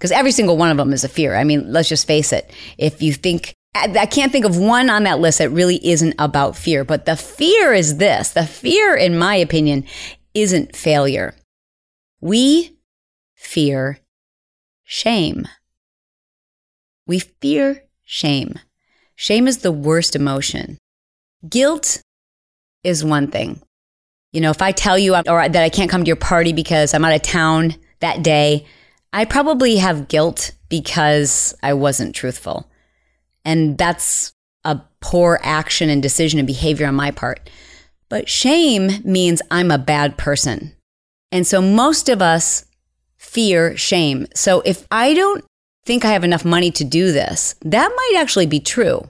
because 0.04 0.12
every 0.12 0.34
single 0.34 0.58
one 0.58 0.70
of 0.70 0.76
them 0.76 0.92
is 0.92 1.06
a 1.06 1.08
fear. 1.08 1.34
I 1.34 1.46
mean, 1.46 1.72
let's 1.72 1.88
just 1.88 2.06
face 2.06 2.34
it. 2.34 2.52
If 2.78 3.02
you 3.02 3.14
think, 3.14 3.56
I 3.74 4.06
can't 4.06 4.34
think 4.34 4.44
of 4.44 4.58
one 4.58 4.90
on 4.90 5.04
that 5.04 5.20
list 5.20 5.38
that 5.38 5.50
really 5.50 5.80
isn't 5.88 6.16
about 6.20 6.58
fear, 6.58 6.84
but 6.84 7.06
the 7.06 7.16
fear 7.16 7.72
is 7.74 7.96
this 7.96 8.32
the 8.32 8.46
fear, 8.46 8.98
in 8.98 9.18
my 9.18 9.38
opinion, 9.38 9.86
isn't 10.34 10.76
failure. 10.76 11.36
We 12.20 12.78
fear 13.34 14.02
shame. 14.84 15.48
We 17.08 17.20
fear 17.20 17.86
shame. 18.04 18.60
Shame 19.16 19.48
is 19.48 19.60
the 19.60 19.72
worst 19.72 20.18
emotion. 20.18 20.78
Guilt 21.48 22.02
is 22.84 23.06
one 23.06 23.32
thing. 23.32 23.62
You 24.34 24.42
know, 24.42 24.50
if 24.50 24.62
I 24.62 24.74
tell 24.74 25.00
you 25.00 25.16
or 25.16 25.48
that 25.48 25.56
I 25.64 25.70
can't 25.70 25.90
come 25.90 26.04
to 26.04 26.08
your 26.08 26.18
party 26.18 26.52
because 26.52 26.94
I'm 26.94 27.06
out 27.06 27.16
of 27.16 27.22
town 27.22 27.76
that 28.02 28.22
day, 28.22 28.66
I 29.14 29.26
probably 29.26 29.78
have 29.78 30.08
guilt 30.08 30.52
because 30.70 31.56
I 31.64 31.74
wasn't 31.74 32.16
truthful. 32.16 32.70
And 33.46 33.78
that's 33.78 34.34
a 34.66 34.82
poor 35.00 35.40
action 35.44 35.90
and 35.90 36.02
decision 36.02 36.40
and 36.40 36.48
behavior 36.48 36.88
on 36.88 36.96
my 36.96 37.12
part. 37.12 37.50
But 38.10 38.28
shame 38.28 38.90
means 39.04 39.42
I'm 39.52 39.72
a 39.72 39.78
bad 39.78 40.18
person. 40.18 40.76
And 41.32 41.48
so 41.48 41.62
most 41.62 42.10
of 42.10 42.22
us 42.22 42.66
fear 43.18 43.78
shame. 43.78 44.28
So 44.36 44.62
if 44.66 44.86
I 44.92 45.14
don't 45.14 45.46
think 45.86 46.06
I 46.06 46.12
have 46.12 46.24
enough 46.24 46.46
money 46.46 46.72
to 46.72 46.84
do 46.84 47.12
this. 47.12 47.56
That 47.62 47.92
might 47.96 48.22
actually 48.22 48.46
be 48.46 48.60
true. 48.60 49.10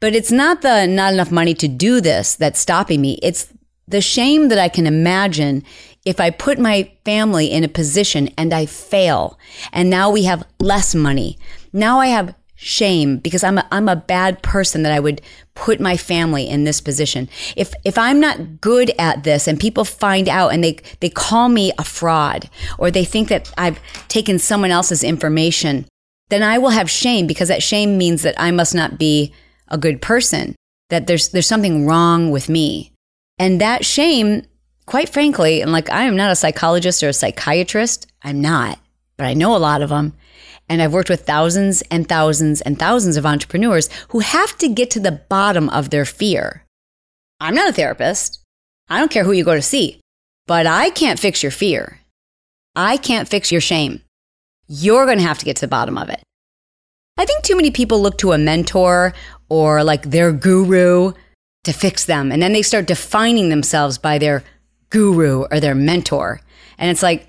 But 0.00 0.14
it's 0.14 0.32
not 0.32 0.62
the 0.62 0.86
not 0.86 1.12
enough 1.12 1.30
money 1.30 1.54
to 1.54 1.68
do 1.68 2.00
this 2.00 2.34
that's 2.36 2.60
stopping 2.60 3.00
me. 3.00 3.18
It's 3.22 3.52
the 3.86 4.00
shame 4.00 4.48
that 4.48 4.58
I 4.58 4.68
can 4.68 4.86
imagine 4.86 5.64
if 6.04 6.20
I 6.20 6.30
put 6.30 6.58
my 6.58 6.90
family 7.04 7.46
in 7.50 7.64
a 7.64 7.68
position 7.68 8.28
and 8.38 8.52
I 8.54 8.66
fail 8.66 9.38
and 9.72 9.90
now 9.90 10.10
we 10.10 10.24
have 10.24 10.46
less 10.58 10.94
money. 10.94 11.38
Now 11.72 12.00
I 12.00 12.06
have 12.06 12.34
shame 12.62 13.16
because 13.16 13.42
I'm 13.42 13.56
a, 13.56 13.66
I'm 13.72 13.88
a 13.88 13.96
bad 13.96 14.42
person 14.42 14.82
that 14.82 14.92
I 14.92 15.00
would 15.00 15.22
put 15.54 15.80
my 15.80 15.96
family 15.96 16.46
in 16.48 16.64
this 16.64 16.80
position. 16.80 17.28
If 17.56 17.72
if 17.84 17.96
I'm 17.96 18.20
not 18.20 18.60
good 18.60 18.92
at 18.98 19.24
this 19.24 19.48
and 19.48 19.58
people 19.58 19.84
find 19.84 20.28
out 20.28 20.52
and 20.52 20.62
they 20.62 20.78
they 21.00 21.08
call 21.08 21.48
me 21.48 21.72
a 21.78 21.84
fraud 21.84 22.50
or 22.78 22.90
they 22.90 23.04
think 23.04 23.28
that 23.28 23.50
I've 23.56 23.80
taken 24.08 24.38
someone 24.38 24.70
else's 24.70 25.02
information, 25.02 25.86
then 26.28 26.42
I 26.42 26.58
will 26.58 26.70
have 26.70 26.90
shame 26.90 27.26
because 27.26 27.48
that 27.48 27.62
shame 27.62 27.96
means 27.96 28.22
that 28.22 28.34
I 28.38 28.50
must 28.50 28.74
not 28.74 28.98
be 28.98 29.32
a 29.68 29.78
good 29.78 30.02
person, 30.02 30.54
that 30.90 31.06
there's 31.06 31.30
there's 31.30 31.46
something 31.46 31.86
wrong 31.86 32.30
with 32.30 32.48
me. 32.48 32.92
And 33.38 33.58
that 33.62 33.86
shame, 33.86 34.42
quite 34.90 35.08
frankly, 35.08 35.60
and 35.60 35.70
like 35.70 35.88
I 35.88 36.02
am 36.02 36.16
not 36.16 36.32
a 36.32 36.36
psychologist 36.36 37.04
or 37.04 37.08
a 37.08 37.12
psychiatrist, 37.12 38.08
I'm 38.24 38.40
not, 38.40 38.76
but 39.16 39.24
I 39.28 39.34
know 39.34 39.54
a 39.54 39.58
lot 39.58 39.82
of 39.82 39.90
them. 39.90 40.14
And 40.68 40.82
I've 40.82 40.92
worked 40.92 41.08
with 41.08 41.24
thousands 41.24 41.82
and 41.92 42.08
thousands 42.08 42.60
and 42.60 42.76
thousands 42.76 43.16
of 43.16 43.24
entrepreneurs 43.24 43.88
who 44.08 44.18
have 44.18 44.58
to 44.58 44.68
get 44.68 44.90
to 44.90 45.00
the 45.00 45.12
bottom 45.12 45.68
of 45.68 45.90
their 45.90 46.04
fear. 46.04 46.64
I'm 47.38 47.54
not 47.54 47.68
a 47.68 47.72
therapist. 47.72 48.42
I 48.88 48.98
don't 48.98 49.12
care 49.12 49.22
who 49.22 49.30
you 49.30 49.44
go 49.44 49.54
to 49.54 49.62
see, 49.62 50.00
but 50.48 50.66
I 50.66 50.90
can't 50.90 51.20
fix 51.20 51.40
your 51.40 51.52
fear. 51.52 52.00
I 52.74 52.96
can't 52.96 53.28
fix 53.28 53.52
your 53.52 53.60
shame. 53.60 54.02
You're 54.66 55.06
going 55.06 55.18
to 55.18 55.24
have 55.24 55.38
to 55.38 55.44
get 55.44 55.54
to 55.56 55.66
the 55.66 55.68
bottom 55.68 55.98
of 55.98 56.08
it. 56.08 56.20
I 57.16 57.26
think 57.26 57.44
too 57.44 57.54
many 57.56 57.70
people 57.70 58.02
look 58.02 58.18
to 58.18 58.32
a 58.32 58.38
mentor 58.38 59.14
or 59.48 59.84
like 59.84 60.02
their 60.02 60.32
guru 60.32 61.12
to 61.62 61.72
fix 61.72 62.06
them. 62.06 62.32
And 62.32 62.42
then 62.42 62.52
they 62.52 62.62
start 62.62 62.86
defining 62.86 63.50
themselves 63.50 63.96
by 63.96 64.18
their 64.18 64.42
guru 64.90 65.44
or 65.50 65.60
their 65.60 65.74
mentor. 65.74 66.40
And 66.78 66.90
it's 66.90 67.02
like, 67.02 67.28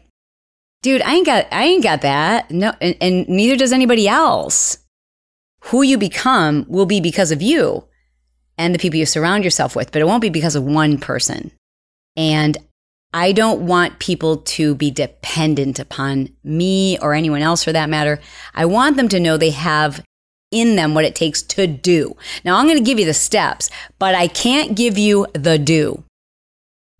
dude, 0.81 1.01
I 1.01 1.15
ain't 1.15 1.25
got, 1.25 1.47
I 1.51 1.63
ain't 1.63 1.83
got 1.83 2.01
that. 2.01 2.51
No, 2.51 2.73
and, 2.81 2.95
and 2.99 3.29
neither 3.29 3.55
does 3.55 3.73
anybody 3.73 4.07
else. 4.07 4.77
Who 5.65 5.83
you 5.83 5.97
become 5.97 6.65
will 6.67 6.87
be 6.87 6.99
because 6.99 7.31
of 7.31 7.41
you 7.41 7.85
and 8.57 8.73
the 8.73 8.79
people 8.79 8.97
you 8.97 9.05
surround 9.05 9.43
yourself 9.43 9.75
with, 9.75 9.91
but 9.91 10.01
it 10.01 10.05
won't 10.05 10.21
be 10.21 10.29
because 10.29 10.55
of 10.55 10.63
one 10.63 10.97
person. 10.97 11.51
And 12.17 12.57
I 13.13 13.31
don't 13.31 13.65
want 13.67 13.99
people 13.99 14.37
to 14.37 14.73
be 14.75 14.89
dependent 14.89 15.79
upon 15.79 16.29
me 16.43 16.97
or 16.99 17.13
anyone 17.13 17.41
else 17.41 17.63
for 17.63 17.73
that 17.73 17.89
matter. 17.89 18.19
I 18.53 18.65
want 18.65 18.97
them 18.97 19.09
to 19.09 19.19
know 19.19 19.37
they 19.37 19.51
have 19.51 20.03
in 20.49 20.75
them 20.75 20.93
what 20.93 21.05
it 21.05 21.15
takes 21.15 21.41
to 21.41 21.67
do. 21.67 22.15
Now, 22.43 22.57
I'm 22.57 22.65
going 22.65 22.77
to 22.77 22.83
give 22.83 22.99
you 22.99 23.05
the 23.05 23.13
steps, 23.13 23.69
but 23.99 24.15
I 24.15 24.27
can't 24.27 24.75
give 24.75 24.97
you 24.97 25.27
the 25.33 25.57
do. 25.57 26.03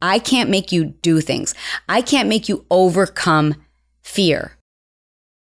I 0.01 0.19
can't 0.19 0.49
make 0.49 0.71
you 0.71 0.85
do 0.85 1.21
things. 1.21 1.53
I 1.87 2.01
can't 2.01 2.29
make 2.29 2.49
you 2.49 2.65
overcome 2.71 3.55
fear. 4.01 4.57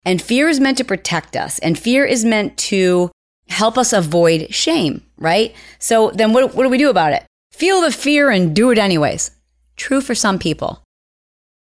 And 0.04 0.22
fear 0.22 0.48
is 0.48 0.60
meant 0.60 0.78
to 0.78 0.84
protect 0.84 1.36
us, 1.36 1.58
and 1.58 1.78
fear 1.78 2.04
is 2.04 2.24
meant 2.24 2.56
to 2.58 3.10
help 3.48 3.78
us 3.78 3.92
avoid 3.92 4.52
shame, 4.54 5.02
right? 5.18 5.54
So 5.78 6.10
then 6.10 6.32
what, 6.32 6.54
what 6.54 6.64
do 6.64 6.68
we 6.68 6.78
do 6.78 6.90
about 6.90 7.12
it? 7.12 7.24
Feel 7.52 7.80
the 7.80 7.92
fear 7.92 8.30
and 8.30 8.54
do 8.54 8.70
it 8.70 8.78
anyways. 8.78 9.30
True 9.76 10.00
for 10.00 10.14
some 10.14 10.38
people. 10.38 10.82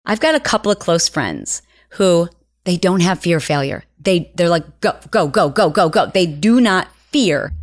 I've 0.06 0.20
got 0.20 0.36
a 0.36 0.40
couple 0.40 0.72
of 0.72 0.80
close 0.80 1.08
friends 1.08 1.62
who 1.92 2.30
they 2.64 2.78
don't 2.78 3.02
have 3.02 3.20
fear 3.20 3.38
of 3.38 3.44
failure. 3.44 3.84
They, 4.00 4.32
they're 4.36 4.50
like, 4.50 4.82
go, 4.82 4.96
go, 5.12 5.28
go, 5.28 5.50
go, 5.50 5.70
go, 5.70 5.90
go. 5.90 6.06
They 6.08 6.26
do 6.26 6.62
not 6.62 6.88
fear 7.12 7.54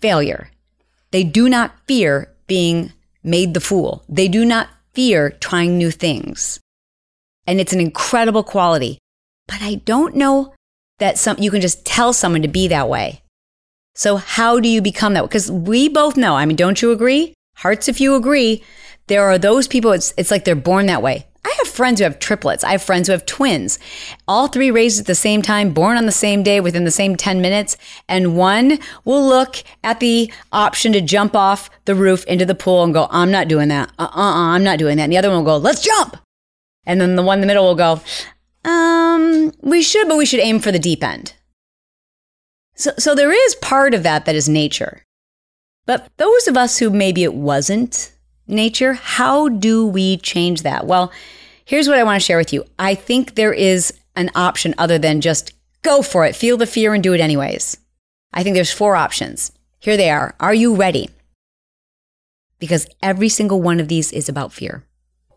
failure. 0.00 0.50
They 1.10 1.24
do 1.24 1.48
not 1.48 1.74
fear 1.86 2.32
being 2.46 2.92
made 3.22 3.54
the 3.54 3.60
fool. 3.60 4.04
They 4.08 4.28
do 4.28 4.44
not 4.44 4.68
fear 4.92 5.30
trying 5.30 5.78
new 5.78 5.90
things. 5.90 6.60
And 7.46 7.60
it's 7.60 7.72
an 7.72 7.80
incredible 7.80 8.42
quality. 8.42 8.98
But 9.46 9.62
I 9.62 9.76
don't 9.76 10.16
know 10.16 10.54
that 10.98 11.18
some, 11.18 11.38
you 11.38 11.50
can 11.50 11.60
just 11.60 11.84
tell 11.84 12.12
someone 12.12 12.42
to 12.42 12.48
be 12.48 12.68
that 12.68 12.88
way. 12.88 13.22
So 13.94 14.16
how 14.16 14.60
do 14.60 14.68
you 14.68 14.80
become 14.80 15.14
that? 15.14 15.22
Because 15.22 15.50
we 15.50 15.88
both 15.88 16.16
know, 16.16 16.36
I 16.36 16.46
mean, 16.46 16.56
don't 16.56 16.80
you 16.80 16.92
agree? 16.92 17.34
Hearts 17.56 17.88
if 17.88 18.00
you 18.00 18.14
agree. 18.14 18.62
There 19.08 19.24
are 19.24 19.38
those 19.38 19.66
people, 19.66 19.92
it's, 19.92 20.14
it's 20.16 20.30
like 20.30 20.44
they're 20.44 20.54
born 20.54 20.86
that 20.86 21.02
way. 21.02 21.26
I 21.44 21.54
have 21.58 21.68
friends 21.68 22.00
who 22.00 22.04
have 22.04 22.18
triplets. 22.18 22.62
I 22.62 22.72
have 22.72 22.82
friends 22.82 23.08
who 23.08 23.12
have 23.12 23.24
twins. 23.24 23.78
All 24.28 24.48
three 24.48 24.70
raised 24.70 25.00
at 25.00 25.06
the 25.06 25.14
same 25.14 25.40
time, 25.40 25.72
born 25.72 25.96
on 25.96 26.04
the 26.04 26.12
same 26.12 26.42
day 26.42 26.60
within 26.60 26.84
the 26.84 26.90
same 26.90 27.16
10 27.16 27.40
minutes. 27.40 27.78
And 28.08 28.36
one 28.36 28.78
will 29.04 29.26
look 29.26 29.62
at 29.82 30.00
the 30.00 30.30
option 30.52 30.92
to 30.92 31.00
jump 31.00 31.34
off 31.34 31.70
the 31.86 31.94
roof 31.94 32.24
into 32.26 32.44
the 32.44 32.54
pool 32.54 32.84
and 32.84 32.92
go, 32.92 33.08
I'm 33.10 33.30
not 33.30 33.48
doing 33.48 33.68
that. 33.68 33.90
Uh 33.98 34.02
uh-uh, 34.02 34.20
uh, 34.20 34.54
I'm 34.54 34.64
not 34.64 34.78
doing 34.78 34.98
that. 34.98 35.04
And 35.04 35.12
the 35.12 35.18
other 35.18 35.30
one 35.30 35.38
will 35.38 35.52
go, 35.52 35.56
let's 35.56 35.82
jump. 35.82 36.18
And 36.84 37.00
then 37.00 37.16
the 37.16 37.22
one 37.22 37.38
in 37.38 37.40
the 37.40 37.46
middle 37.46 37.64
will 37.64 37.74
go, 37.74 38.00
um, 38.64 39.52
we 39.62 39.82
should, 39.82 40.08
but 40.08 40.18
we 40.18 40.26
should 40.26 40.40
aim 40.40 40.60
for 40.60 40.72
the 40.72 40.78
deep 40.78 41.02
end. 41.02 41.34
So, 42.74 42.92
so 42.98 43.14
there 43.14 43.32
is 43.32 43.54
part 43.56 43.94
of 43.94 44.02
that 44.02 44.26
that 44.26 44.34
is 44.34 44.48
nature. 44.48 45.04
But 45.86 46.08
those 46.18 46.48
of 46.48 46.56
us 46.56 46.78
who 46.78 46.90
maybe 46.90 47.22
it 47.22 47.34
wasn't 47.34 48.12
nature. 48.50 48.94
How 48.94 49.48
do 49.48 49.86
we 49.86 50.18
change 50.18 50.62
that? 50.62 50.86
Well, 50.86 51.12
here's 51.64 51.88
what 51.88 51.98
I 51.98 52.04
want 52.04 52.20
to 52.20 52.24
share 52.24 52.38
with 52.38 52.52
you. 52.52 52.64
I 52.78 52.94
think 52.94 53.34
there 53.34 53.52
is 53.52 53.92
an 54.16 54.30
option 54.34 54.74
other 54.76 54.98
than 54.98 55.20
just 55.20 55.52
go 55.82 56.02
for 56.02 56.24
it, 56.24 56.36
feel 56.36 56.56
the 56.56 56.66
fear 56.66 56.94
and 56.94 57.02
do 57.02 57.14
it 57.14 57.20
anyways. 57.20 57.76
I 58.32 58.42
think 58.42 58.54
there's 58.54 58.72
four 58.72 58.96
options. 58.96 59.52
Here 59.78 59.96
they 59.96 60.10
are. 60.10 60.34
Are 60.40 60.54
you 60.54 60.74
ready? 60.74 61.08
Because 62.58 62.86
every 63.02 63.28
single 63.28 63.62
one 63.62 63.80
of 63.80 63.88
these 63.88 64.12
is 64.12 64.28
about 64.28 64.52
fear. 64.52 64.84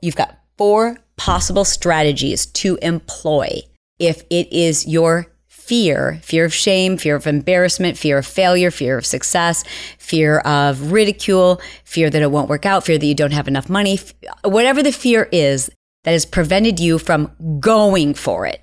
You've 0.01 0.15
got 0.15 0.37
four 0.57 0.97
possible 1.15 1.63
strategies 1.63 2.45
to 2.47 2.77
employ 2.81 3.61
if 3.99 4.23
it 4.29 4.51
is 4.51 4.85
your 4.87 5.27
fear 5.67 6.19
fear 6.21 6.45
of 6.45 6.53
shame, 6.53 6.97
fear 6.97 7.15
of 7.15 7.25
embarrassment, 7.25 7.97
fear 7.97 8.17
of 8.17 8.25
failure, 8.25 8.71
fear 8.71 8.97
of 8.97 9.05
success, 9.05 9.63
fear 9.97 10.39
of 10.39 10.91
ridicule, 10.91 11.61
fear 11.85 12.09
that 12.09 12.21
it 12.21 12.31
won't 12.31 12.49
work 12.49 12.65
out, 12.65 12.83
fear 12.83 12.97
that 12.97 13.05
you 13.05 13.15
don't 13.15 13.31
have 13.31 13.47
enough 13.47 13.69
money, 13.69 13.99
whatever 14.43 14.83
the 14.83 14.91
fear 14.91 15.29
is 15.31 15.69
that 16.03 16.11
has 16.11 16.25
prevented 16.25 16.79
you 16.79 16.99
from 16.99 17.31
going 17.59 18.13
for 18.13 18.45
it. 18.45 18.61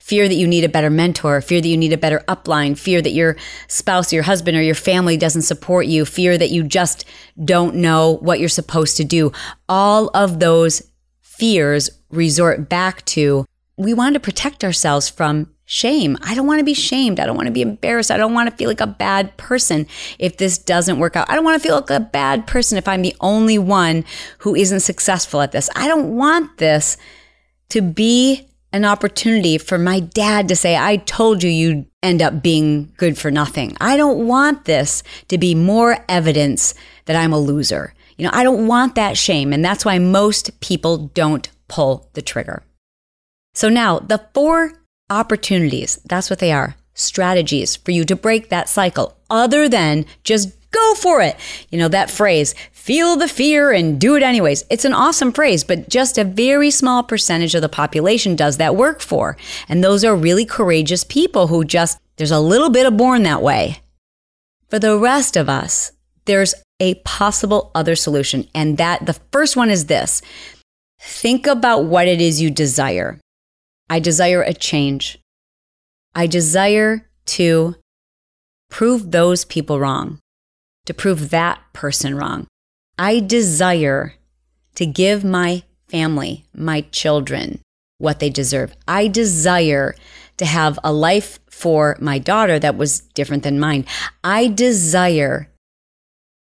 Fear 0.00 0.28
that 0.28 0.34
you 0.34 0.46
need 0.46 0.64
a 0.64 0.68
better 0.68 0.90
mentor, 0.90 1.40
fear 1.40 1.62
that 1.62 1.68
you 1.68 1.78
need 1.78 1.94
a 1.94 1.98
better 1.98 2.22
upline, 2.28 2.76
fear 2.76 3.00
that 3.00 3.12
your 3.12 3.36
spouse, 3.68 4.12
your 4.12 4.24
husband, 4.24 4.54
or 4.54 4.62
your 4.62 4.74
family 4.74 5.16
doesn't 5.16 5.42
support 5.42 5.86
you, 5.86 6.04
fear 6.04 6.36
that 6.36 6.50
you 6.50 6.62
just 6.62 7.06
don't 7.42 7.76
know 7.76 8.18
what 8.20 8.38
you're 8.38 8.50
supposed 8.50 8.98
to 8.98 9.04
do. 9.04 9.32
All 9.66 10.10
of 10.12 10.40
those 10.40 10.82
fears 11.22 11.88
resort 12.10 12.68
back 12.68 13.02
to 13.06 13.46
we 13.76 13.94
want 13.94 14.14
to 14.14 14.20
protect 14.20 14.62
ourselves 14.62 15.08
from 15.08 15.53
shame. 15.66 16.16
I 16.22 16.34
don't 16.34 16.46
want 16.46 16.58
to 16.58 16.64
be 16.64 16.74
shamed. 16.74 17.18
I 17.18 17.26
don't 17.26 17.36
want 17.36 17.46
to 17.46 17.52
be 17.52 17.62
embarrassed. 17.62 18.10
I 18.10 18.16
don't 18.16 18.34
want 18.34 18.50
to 18.50 18.56
feel 18.56 18.68
like 18.68 18.80
a 18.80 18.86
bad 18.86 19.36
person 19.36 19.86
if 20.18 20.36
this 20.36 20.58
doesn't 20.58 20.98
work 20.98 21.16
out. 21.16 21.28
I 21.30 21.34
don't 21.34 21.44
want 21.44 21.60
to 21.60 21.66
feel 21.66 21.76
like 21.76 21.90
a 21.90 22.00
bad 22.00 22.46
person 22.46 22.76
if 22.76 22.86
I'm 22.86 23.02
the 23.02 23.16
only 23.20 23.58
one 23.58 24.04
who 24.38 24.54
isn't 24.54 24.80
successful 24.80 25.40
at 25.40 25.52
this. 25.52 25.70
I 25.74 25.88
don't 25.88 26.16
want 26.16 26.58
this 26.58 26.96
to 27.70 27.80
be 27.80 28.46
an 28.72 28.84
opportunity 28.84 29.56
for 29.56 29.78
my 29.78 30.00
dad 30.00 30.48
to 30.48 30.56
say, 30.56 30.76
I 30.76 30.96
told 30.96 31.42
you 31.42 31.48
you'd 31.48 31.86
end 32.02 32.20
up 32.20 32.42
being 32.42 32.92
good 32.96 33.16
for 33.16 33.30
nothing. 33.30 33.76
I 33.80 33.96
don't 33.96 34.26
want 34.26 34.64
this 34.64 35.02
to 35.28 35.38
be 35.38 35.54
more 35.54 36.04
evidence 36.08 36.74
that 37.06 37.16
I'm 37.16 37.32
a 37.32 37.38
loser. 37.38 37.94
You 38.18 38.24
know, 38.24 38.32
I 38.34 38.42
don't 38.42 38.66
want 38.66 38.96
that 38.96 39.16
shame. 39.16 39.52
And 39.52 39.64
that's 39.64 39.84
why 39.84 39.98
most 39.98 40.60
people 40.60 40.98
don't 40.98 41.48
pull 41.68 42.10
the 42.14 42.22
trigger. 42.22 42.64
So 43.54 43.68
now 43.68 44.00
the 44.00 44.26
four 44.34 44.72
opportunities. 45.14 45.98
That's 46.04 46.28
what 46.28 46.40
they 46.40 46.52
are. 46.52 46.74
Strategies 46.94 47.76
for 47.76 47.92
you 47.92 48.04
to 48.04 48.16
break 48.16 48.48
that 48.48 48.68
cycle 48.68 49.16
other 49.30 49.68
than 49.68 50.06
just 50.24 50.50
go 50.70 50.94
for 50.96 51.20
it. 51.20 51.36
You 51.70 51.78
know, 51.78 51.88
that 51.88 52.10
phrase, 52.10 52.54
feel 52.72 53.16
the 53.16 53.28
fear 53.28 53.70
and 53.70 54.00
do 54.00 54.16
it 54.16 54.22
anyways. 54.22 54.64
It's 54.70 54.84
an 54.84 54.92
awesome 54.92 55.32
phrase, 55.32 55.64
but 55.64 55.88
just 55.88 56.18
a 56.18 56.24
very 56.24 56.70
small 56.70 57.02
percentage 57.02 57.54
of 57.54 57.62
the 57.62 57.68
population 57.68 58.36
does 58.36 58.56
that 58.58 58.76
work 58.76 59.00
for. 59.00 59.36
And 59.68 59.82
those 59.82 60.04
are 60.04 60.16
really 60.16 60.44
courageous 60.44 61.04
people 61.04 61.46
who 61.46 61.64
just, 61.64 61.98
there's 62.16 62.30
a 62.32 62.40
little 62.40 62.70
bit 62.70 62.86
of 62.86 62.96
born 62.96 63.22
that 63.22 63.42
way. 63.42 63.80
For 64.68 64.78
the 64.78 64.98
rest 64.98 65.36
of 65.36 65.48
us, 65.48 65.92
there's 66.24 66.54
a 66.80 66.94
possible 66.96 67.70
other 67.74 67.94
solution. 67.94 68.48
And 68.54 68.76
that 68.78 69.06
the 69.06 69.18
first 69.32 69.56
one 69.56 69.70
is 69.70 69.86
this. 69.86 70.20
Think 71.00 71.46
about 71.46 71.84
what 71.84 72.08
it 72.08 72.20
is 72.20 72.42
you 72.42 72.50
desire. 72.50 73.20
I 73.88 73.98
desire 73.98 74.42
a 74.42 74.54
change. 74.54 75.18
I 76.14 76.26
desire 76.26 77.08
to 77.26 77.76
prove 78.70 79.10
those 79.10 79.44
people 79.44 79.78
wrong, 79.78 80.18
to 80.86 80.94
prove 80.94 81.30
that 81.30 81.60
person 81.72 82.16
wrong. 82.16 82.46
I 82.98 83.20
desire 83.20 84.14
to 84.76 84.86
give 84.86 85.24
my 85.24 85.62
family, 85.88 86.44
my 86.54 86.82
children, 86.92 87.60
what 87.98 88.20
they 88.20 88.30
deserve. 88.30 88.74
I 88.88 89.08
desire 89.08 89.94
to 90.36 90.46
have 90.46 90.78
a 90.82 90.92
life 90.92 91.38
for 91.48 91.96
my 92.00 92.18
daughter 92.18 92.58
that 92.58 92.76
was 92.76 93.00
different 93.00 93.42
than 93.42 93.60
mine. 93.60 93.84
I 94.22 94.48
desire 94.48 95.50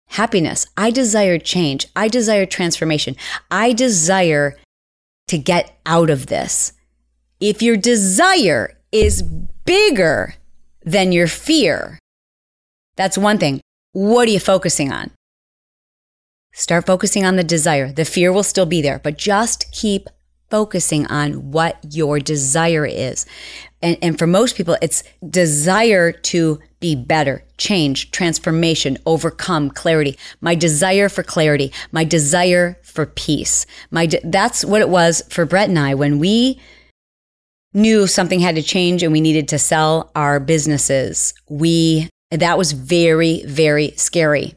happiness. 0.08 0.66
I 0.76 0.90
desire 0.90 1.38
change. 1.38 1.86
I 1.96 2.08
desire 2.08 2.46
transformation. 2.46 3.16
I 3.50 3.72
desire 3.72 4.56
to 5.28 5.38
get 5.38 5.78
out 5.86 6.10
of 6.10 6.26
this. 6.26 6.72
If 7.40 7.62
your 7.62 7.78
desire 7.78 8.76
is 8.92 9.22
bigger 9.22 10.34
than 10.84 11.10
your 11.10 11.26
fear, 11.26 11.98
that's 12.96 13.16
one 13.16 13.38
thing. 13.38 13.62
What 13.92 14.28
are 14.28 14.32
you 14.32 14.40
focusing 14.40 14.92
on? 14.92 15.10
Start 16.52 16.84
focusing 16.84 17.24
on 17.24 17.36
the 17.36 17.44
desire. 17.44 17.92
The 17.92 18.04
fear 18.04 18.30
will 18.30 18.42
still 18.42 18.66
be 18.66 18.82
there, 18.82 18.98
but 18.98 19.16
just 19.16 19.72
keep 19.72 20.08
focusing 20.50 21.06
on 21.06 21.50
what 21.52 21.78
your 21.90 22.18
desire 22.18 22.84
is. 22.84 23.24
And, 23.80 23.96
and 24.02 24.18
for 24.18 24.26
most 24.26 24.56
people, 24.56 24.76
it's 24.82 25.02
desire 25.26 26.12
to 26.12 26.60
be 26.80 26.94
better, 26.94 27.44
change, 27.56 28.10
transformation, 28.10 28.98
overcome, 29.06 29.70
clarity. 29.70 30.18
My 30.40 30.54
desire 30.54 31.08
for 31.08 31.22
clarity, 31.22 31.72
my 31.92 32.04
desire 32.04 32.78
for 32.82 33.06
peace. 33.06 33.64
My 33.90 34.06
de- 34.06 34.20
that's 34.24 34.64
what 34.64 34.82
it 34.82 34.90
was 34.90 35.22
for 35.30 35.46
Bret 35.46 35.68
and 35.70 35.78
I 35.78 35.94
when 35.94 36.18
we 36.18 36.60
knew 37.72 38.06
something 38.06 38.40
had 38.40 38.56
to 38.56 38.62
change 38.62 39.02
and 39.02 39.12
we 39.12 39.20
needed 39.20 39.48
to 39.48 39.58
sell 39.58 40.10
our 40.14 40.40
businesses, 40.40 41.34
we, 41.48 42.08
that 42.30 42.58
was 42.58 42.72
very, 42.72 43.44
very 43.46 43.92
scary. 43.92 44.54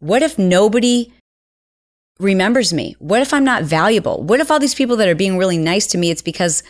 What 0.00 0.22
if 0.22 0.38
nobody 0.38 1.12
remembers 2.18 2.72
me? 2.72 2.96
What 2.98 3.22
if 3.22 3.32
I'm 3.32 3.44
not 3.44 3.62
valuable? 3.62 4.22
What 4.22 4.40
if 4.40 4.50
all 4.50 4.58
these 4.58 4.74
people 4.74 4.96
that 4.96 5.08
are 5.08 5.14
being 5.14 5.38
really 5.38 5.58
nice 5.58 5.86
to 5.88 5.98
me, 5.98 6.10
it's 6.10 6.22
because 6.22 6.62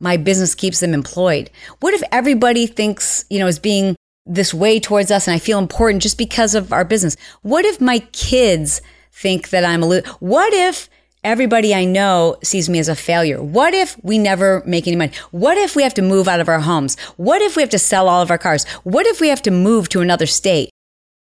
my 0.00 0.16
business 0.16 0.54
keeps 0.54 0.80
them 0.80 0.94
employed? 0.94 1.50
What 1.80 1.94
if 1.94 2.02
everybody 2.10 2.66
thinks, 2.66 3.24
you 3.30 3.38
know, 3.38 3.46
is 3.46 3.58
being 3.58 3.96
this 4.26 4.54
way 4.54 4.80
towards 4.80 5.10
us 5.10 5.26
and 5.26 5.34
I 5.34 5.38
feel 5.38 5.58
important 5.58 6.02
just 6.02 6.18
because 6.18 6.54
of 6.54 6.72
our 6.72 6.84
business? 6.84 7.16
What 7.42 7.64
if 7.64 7.80
my 7.80 8.00
kids 8.12 8.80
think 9.12 9.50
that 9.50 9.64
I'm 9.64 9.82
a 9.82 9.86
lo- 9.86 10.00
what 10.20 10.52
if 10.52 10.88
everybody 11.22 11.74
I 11.74 11.84
know 11.84 12.36
sees 12.42 12.68
me 12.68 12.78
as 12.78 12.88
a 12.88 12.96
failure? 12.96 13.42
What 13.42 13.74
if 13.74 13.96
we 14.02 14.18
never 14.18 14.62
make 14.66 14.86
any 14.86 14.96
money? 14.96 15.12
What 15.30 15.58
if 15.58 15.76
we 15.76 15.82
have 15.82 15.94
to 15.94 16.02
move 16.02 16.28
out 16.28 16.40
of 16.40 16.48
our 16.48 16.60
homes? 16.60 16.98
What 17.16 17.42
if 17.42 17.56
we 17.56 17.62
have 17.62 17.70
to 17.70 17.78
sell 17.78 18.08
all 18.08 18.22
of 18.22 18.30
our 18.30 18.38
cars? 18.38 18.64
What 18.84 19.06
if 19.06 19.20
we 19.20 19.28
have 19.28 19.42
to 19.42 19.50
move 19.50 19.88
to 19.90 20.00
another 20.00 20.26
state? 20.26 20.70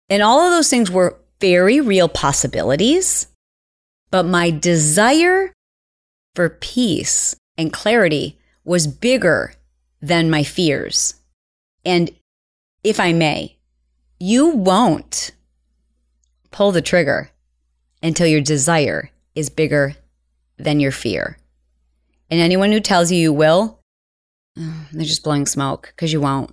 And 0.08 0.22
all 0.22 0.40
of 0.40 0.52
those 0.52 0.70
things 0.70 0.90
were 0.90 1.18
very 1.40 1.80
real 1.80 2.08
possibilities. 2.08 3.26
But 4.10 4.24
my 4.24 4.50
desire 4.50 5.52
for 6.34 6.48
peace 6.48 7.36
and 7.56 7.72
clarity 7.72 8.38
was 8.64 8.86
bigger 8.86 9.54
than 10.00 10.30
my 10.30 10.44
fears. 10.44 11.14
And 11.84 12.10
if 12.84 13.00
I 13.00 13.12
may, 13.12 13.56
you 14.20 14.48
won't 14.48 15.32
pull 16.50 16.72
the 16.72 16.82
trigger 16.82 17.30
until 18.02 18.26
your 18.26 18.40
desire 18.40 19.10
is 19.38 19.50
bigger 19.50 19.95
than 20.59 20.80
your 20.80 20.90
fear. 20.90 21.38
And 22.28 22.40
anyone 22.40 22.73
who 22.73 22.80
tells 22.80 23.12
you 23.12 23.18
you 23.18 23.33
will, 23.33 23.80
they're 24.57 25.07
just 25.07 25.23
blowing 25.23 25.47
smoke 25.47 25.92
because 25.95 26.12
you 26.12 26.21
won't. 26.21 26.52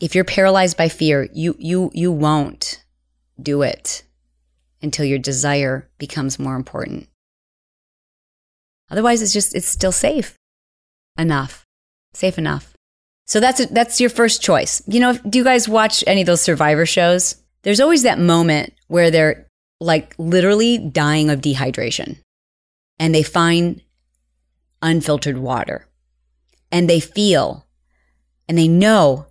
If 0.00 0.14
you're 0.14 0.24
paralyzed 0.24 0.76
by 0.76 0.88
fear, 0.88 1.28
you 1.32 1.56
you 1.58 1.90
you 1.92 2.12
won't 2.12 2.84
do 3.40 3.62
it 3.62 4.04
until 4.80 5.04
your 5.04 5.18
desire 5.18 5.88
becomes 5.98 6.38
more 6.38 6.54
important. 6.54 7.08
Otherwise, 8.90 9.20
it's 9.20 9.32
just 9.32 9.54
it's 9.54 9.66
still 9.66 9.92
safe 9.92 10.36
enough, 11.18 11.66
safe 12.12 12.38
enough. 12.38 12.74
So 13.26 13.40
that's 13.40 13.60
a, 13.60 13.66
that's 13.66 14.00
your 14.00 14.10
first 14.10 14.42
choice. 14.42 14.82
You 14.86 15.00
know, 15.00 15.14
do 15.14 15.38
you 15.38 15.44
guys 15.44 15.68
watch 15.68 16.04
any 16.06 16.20
of 16.20 16.26
those 16.26 16.42
Survivor 16.42 16.86
shows? 16.86 17.36
There's 17.62 17.80
always 17.80 18.02
that 18.02 18.18
moment 18.18 18.74
where 18.88 19.10
they're 19.10 19.48
like 19.84 20.14
literally 20.18 20.78
dying 20.78 21.30
of 21.30 21.40
dehydration, 21.40 22.18
and 22.98 23.14
they 23.14 23.22
find 23.22 23.82
unfiltered 24.80 25.38
water, 25.38 25.86
and 26.72 26.88
they 26.88 27.00
feel, 27.00 27.66
and 28.48 28.56
they 28.56 28.68
know, 28.68 29.26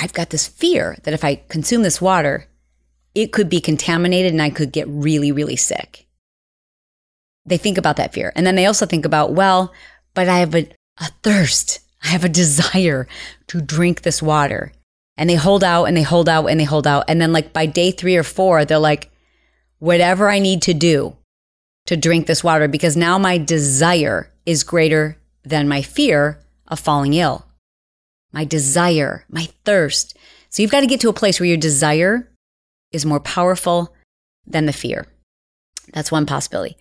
I've 0.00 0.12
got 0.12 0.30
this 0.30 0.46
fear 0.46 0.96
that 1.04 1.14
if 1.14 1.24
I 1.24 1.42
consume 1.48 1.82
this 1.82 2.00
water, 2.00 2.46
it 3.14 3.32
could 3.32 3.48
be 3.48 3.60
contaminated 3.60 4.32
and 4.32 4.42
I 4.42 4.50
could 4.50 4.70
get 4.70 4.86
really, 4.88 5.32
really 5.32 5.56
sick. 5.56 6.06
They 7.46 7.56
think 7.56 7.78
about 7.78 7.96
that 7.96 8.12
fear. 8.12 8.30
And 8.36 8.46
then 8.46 8.56
they 8.56 8.66
also 8.66 8.84
think 8.84 9.06
about, 9.06 9.32
well, 9.32 9.72
but 10.12 10.28
I 10.28 10.40
have 10.40 10.54
a, 10.54 10.68
a 10.98 11.06
thirst. 11.22 11.80
I 12.04 12.08
have 12.08 12.24
a 12.24 12.28
desire 12.28 13.08
to 13.46 13.62
drink 13.62 14.02
this 14.02 14.20
water. 14.20 14.72
And 15.16 15.30
they 15.30 15.34
hold 15.34 15.64
out 15.64 15.84
and 15.84 15.96
they 15.96 16.02
hold 16.02 16.28
out 16.28 16.46
and 16.46 16.60
they 16.60 16.64
hold 16.64 16.86
out. 16.86 17.04
And 17.08 17.18
then, 17.18 17.32
like, 17.32 17.54
by 17.54 17.64
day 17.64 17.90
three 17.90 18.16
or 18.16 18.22
four, 18.22 18.66
they're 18.66 18.78
like, 18.78 19.10
whatever 19.78 20.28
I 20.28 20.38
need 20.38 20.62
to 20.62 20.74
do 20.74 21.16
to 21.86 21.96
drink 21.96 22.26
this 22.26 22.42
water, 22.42 22.68
because 22.68 22.96
now 22.96 23.18
my 23.18 23.38
desire 23.38 24.32
is 24.44 24.64
greater 24.64 25.18
than 25.44 25.68
my 25.68 25.82
fear 25.82 26.40
of 26.68 26.80
falling 26.80 27.14
ill. 27.14 27.46
My 28.32 28.44
desire, 28.44 29.24
my 29.30 29.48
thirst. 29.64 30.16
So 30.50 30.62
you've 30.62 30.72
got 30.72 30.80
to 30.80 30.86
get 30.86 31.00
to 31.00 31.08
a 31.08 31.14
place 31.14 31.38
where 31.38 31.46
your 31.46 31.56
desire 31.56 32.28
is 32.92 33.06
more 33.06 33.20
powerful 33.20 33.94
than 34.46 34.66
the 34.66 34.72
fear. 34.72 35.06
That's 35.92 36.10
one 36.10 36.26
possibility. 36.26 36.76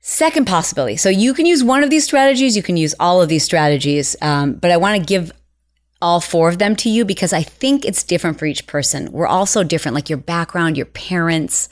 Second 0.00 0.46
possibility. 0.46 0.96
So 0.96 1.08
you 1.08 1.34
can 1.34 1.46
use 1.46 1.64
one 1.64 1.82
of 1.82 1.90
these 1.90 2.04
strategies, 2.04 2.56
you 2.56 2.62
can 2.62 2.76
use 2.76 2.94
all 3.00 3.20
of 3.20 3.28
these 3.28 3.44
strategies, 3.44 4.14
um, 4.22 4.54
but 4.54 4.70
I 4.70 4.76
want 4.76 5.00
to 5.00 5.04
give 5.04 5.32
all 6.00 6.20
four 6.20 6.48
of 6.48 6.58
them 6.58 6.76
to 6.76 6.90
you 6.90 7.04
because 7.04 7.32
I 7.32 7.42
think 7.42 7.84
it's 7.84 8.02
different 8.02 8.38
for 8.38 8.46
each 8.46 8.66
person. 8.66 9.10
We're 9.12 9.26
all 9.26 9.46
so 9.46 9.62
different, 9.62 9.94
like 9.94 10.10
your 10.10 10.18
background, 10.18 10.76
your 10.76 10.86
parents, 10.86 11.68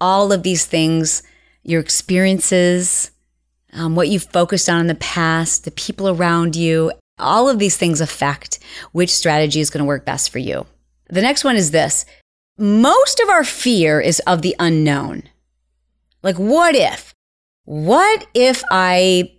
all 0.00 0.32
of 0.32 0.42
these 0.42 0.66
things, 0.66 1.22
your 1.62 1.80
experiences, 1.80 3.10
um, 3.72 3.96
what 3.96 4.08
you've 4.08 4.24
focused 4.24 4.68
on 4.68 4.80
in 4.80 4.86
the 4.86 4.94
past, 4.94 5.64
the 5.64 5.70
people 5.72 6.08
around 6.08 6.56
you, 6.56 6.92
all 7.18 7.48
of 7.48 7.58
these 7.58 7.76
things 7.76 8.00
affect 8.00 8.58
which 8.92 9.14
strategy 9.14 9.60
is 9.60 9.70
going 9.70 9.80
to 9.80 9.88
work 9.88 10.04
best 10.04 10.30
for 10.30 10.38
you. 10.38 10.66
The 11.08 11.22
next 11.22 11.44
one 11.44 11.56
is 11.56 11.70
this 11.70 12.04
most 12.58 13.20
of 13.20 13.28
our 13.28 13.44
fear 13.44 14.00
is 14.00 14.20
of 14.20 14.42
the 14.42 14.56
unknown. 14.58 15.24
Like, 16.22 16.36
what 16.36 16.74
if? 16.74 17.14
What 17.64 18.26
if 18.34 18.62
I 18.70 19.35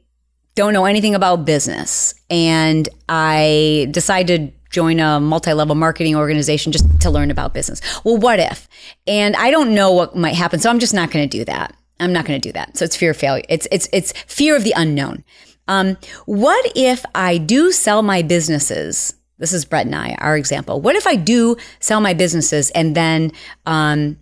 don't 0.58 0.74
know 0.74 0.86
anything 0.86 1.14
about 1.14 1.46
business 1.46 2.16
and 2.32 2.90
I 3.08 3.88
decide 3.92 4.26
to 4.28 4.52
join 4.72 5.00
a 5.00 5.20
multi 5.20 5.54
level 5.54 5.76
marketing 5.76 6.16
organization 6.16 6.72
just 6.72 7.00
to 7.02 7.12
learn 7.12 7.30
about 7.30 7.54
business? 7.54 7.80
Well, 8.04 8.18
what 8.18 8.40
if? 8.40 8.68
And 9.06 9.36
I 9.36 9.52
don't 9.52 9.76
know 9.76 9.92
what 9.94 10.16
might 10.16 10.34
happen, 10.34 10.60
so 10.60 10.72
I'm 10.72 10.80
just 10.80 10.96
not 10.96 11.12
going 11.12 11.30
to 11.30 11.38
do 11.38 11.46
that. 11.46 11.76
I'm 12.00 12.12
not 12.12 12.26
going 12.26 12.42
to 12.42 12.50
do 12.50 12.52
that. 12.54 12.76
So 12.76 12.86
it's 12.86 12.96
fear 12.96 13.12
of 13.12 13.18
failure. 13.18 13.44
It's 13.48 13.68
it's 13.72 13.88
it's 13.94 14.14
fear 14.24 14.56
of 14.56 14.64
the 14.64 14.74
unknown. 14.76 15.24
Um, 15.68 15.96
what 16.26 16.72
if 16.76 17.06
I 17.14 17.38
do 17.38 17.72
sell 17.72 18.02
my 18.02 18.24
businesses 18.24 19.14
this 19.40 19.54
is 19.54 19.66
Bret 19.66 19.86
and 19.86 19.96
I, 19.96 20.16
our 20.18 20.36
example. 20.36 20.82
What 20.82 20.96
if 20.96 21.06
I 21.06 21.16
do 21.16 21.58
sell 21.80 22.02
my 22.02 22.16
businesses 22.16 22.72
and 22.72 22.96
then 22.96 23.32
um, 23.68 24.18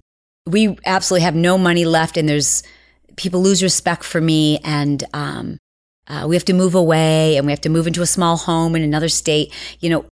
we 0.45 0.77
absolutely 0.85 1.23
have 1.23 1.35
no 1.35 1.57
money 1.57 1.85
left 1.85 2.17
and 2.17 2.27
there's 2.27 2.63
people 3.15 3.41
lose 3.41 3.63
respect 3.63 4.03
for 4.03 4.19
me 4.19 4.59
and 4.65 5.01
um, 5.13 5.57
uh, 6.07 6.25
we 6.27 6.35
have 6.35 6.45
to 6.45 6.53
move 6.53 6.75
away 6.75 7.37
and 7.37 7.45
we 7.45 7.51
have 7.51 7.61
to 7.61 7.69
move 7.69 7.87
into 7.87 8.01
a 8.01 8.07
small 8.07 8.37
home 8.37 8.75
in 8.75 8.81
another 8.81 9.09
state. 9.09 9.53
You 9.79 9.89
know, 9.89 10.05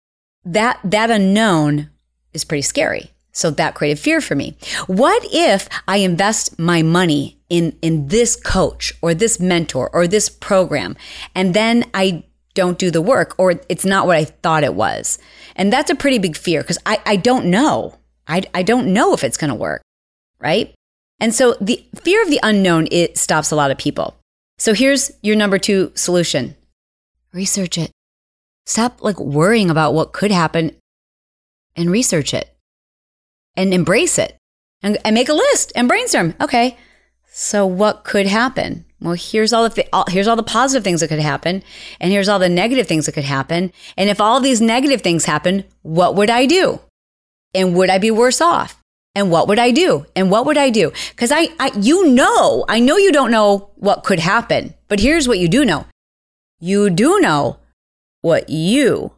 that, 0.46 0.80
that 0.84 1.12
unknown 1.12 1.90
is 2.34 2.44
pretty 2.44 2.62
scary. 2.62 3.12
So 3.34 3.50
that 3.52 3.76
created 3.76 4.00
fear 4.00 4.20
for 4.20 4.36
me. 4.36 4.58
What 4.88 5.24
if 5.32 5.70
I 5.88 5.98
invest 5.98 6.60
my 6.60 6.82
money 6.82 7.40
in, 7.50 7.78
in 7.82 8.08
this 8.08 8.36
coach 8.36 8.94
or 9.02 9.14
this 9.14 9.40
mentor 9.40 9.90
or 9.94 10.08
this 10.08 10.28
program 10.28 10.98
and 11.34 11.54
then 11.54 11.86
I 11.94 12.24
don't 12.54 12.78
do 12.78 12.92
the 12.92 13.02
work 13.02 13.36
or 13.38 13.62
it's 13.70 13.86
not 13.86 14.06
what 14.06 14.18
I 14.18 14.26
thought 14.26 14.64
it 14.64 14.74
was. 14.74 15.18
And 15.56 15.72
that's 15.72 15.92
a 15.92 15.96
pretty 15.96 16.18
big 16.18 16.36
fear 16.36 16.62
because 16.62 16.78
I, 16.86 17.00
I 17.06 17.16
don't 17.16 17.46
know. 17.46 17.98
I, 18.28 18.44
I 18.54 18.64
don't 18.64 18.94
know 18.94 19.14
if 19.14 19.24
it's 19.24 19.38
going 19.38 19.50
to 19.50 19.56
work. 19.56 19.82
Right. 20.40 20.74
And 21.20 21.34
so 21.34 21.56
the 21.62 21.86
fear 21.96 22.22
of 22.24 22.30
the 22.30 22.40
unknown, 22.42 22.88
it 22.92 23.18
stops 23.18 23.52
a 23.52 23.56
lot 23.56 23.72
of 23.72 23.78
people. 23.78 24.16
So 24.62 24.76
here's 24.76 25.10
your 25.24 25.36
number 25.36 25.58
two 25.58 25.92
solution. 25.96 26.56
Research 27.34 27.80
it. 27.80 27.90
Stop 28.68 29.02
like 29.02 29.20
worrying 29.20 29.72
about 29.72 29.96
what 29.96 30.14
could 30.14 30.30
happen 30.30 30.76
and 31.76 31.90
research 31.90 32.32
it 32.32 32.56
and 33.58 33.74
embrace 33.74 34.20
it 34.20 34.38
and, 34.84 35.00
and 35.04 35.16
make 35.16 35.30
a 35.30 35.34
list 35.34 35.72
and 35.76 35.88
brainstorm. 35.88 36.36
Okay. 36.40 36.78
So 37.26 37.66
what 37.66 38.04
could 38.04 38.28
happen? 38.28 38.86
Well, 39.00 39.16
here's 39.16 39.52
all 39.52 39.64
the 39.64 39.74
th- 39.74 39.90
all, 39.92 40.06
here's 40.08 40.28
all 40.28 40.36
the 40.36 40.44
positive 40.44 40.84
things 40.84 41.00
that 41.00 41.08
could 41.08 41.18
happen, 41.18 41.64
and 42.00 42.12
here's 42.12 42.30
all 42.30 42.38
the 42.38 42.48
negative 42.48 42.86
things 42.86 43.08
that 43.08 43.14
could 43.14 43.24
happen. 43.24 43.74
And 43.98 44.12
if 44.12 44.22
all 44.22 44.40
these 44.40 44.62
negative 44.62 45.02
things 45.02 45.26
happen, 45.26 45.64
what 45.82 46.14
would 46.14 46.30
I 46.30 46.46
do? 46.46 46.82
And 47.56 47.76
would 47.76 47.90
I 47.90 47.98
be 47.98 48.12
worse 48.12 48.40
off? 48.40 48.81
And 49.14 49.30
what 49.30 49.48
would 49.48 49.60
I 49.60 49.72
do? 49.72 50.06
And 50.16 50.32
what 50.32 50.46
would 50.46 50.58
I 50.58 50.70
do? 50.70 50.92
Because 51.10 51.32
I, 51.32 51.50
I, 51.60 51.72
you 51.80 52.08
know, 52.08 52.66
I 52.70 52.80
know 52.80 52.98
you 52.98 53.12
don't 53.12 53.32
know 53.32 53.72
what 53.76 54.04
could 54.04 54.20
happen, 54.20 54.74
but 54.88 55.00
here's 55.00 55.28
what 55.28 55.40
you 55.40 55.48
do 55.48 55.66
know: 55.66 55.86
you 56.60 56.90
do 56.90 57.20
know 57.20 57.58
what 58.22 58.50
you 58.50 59.14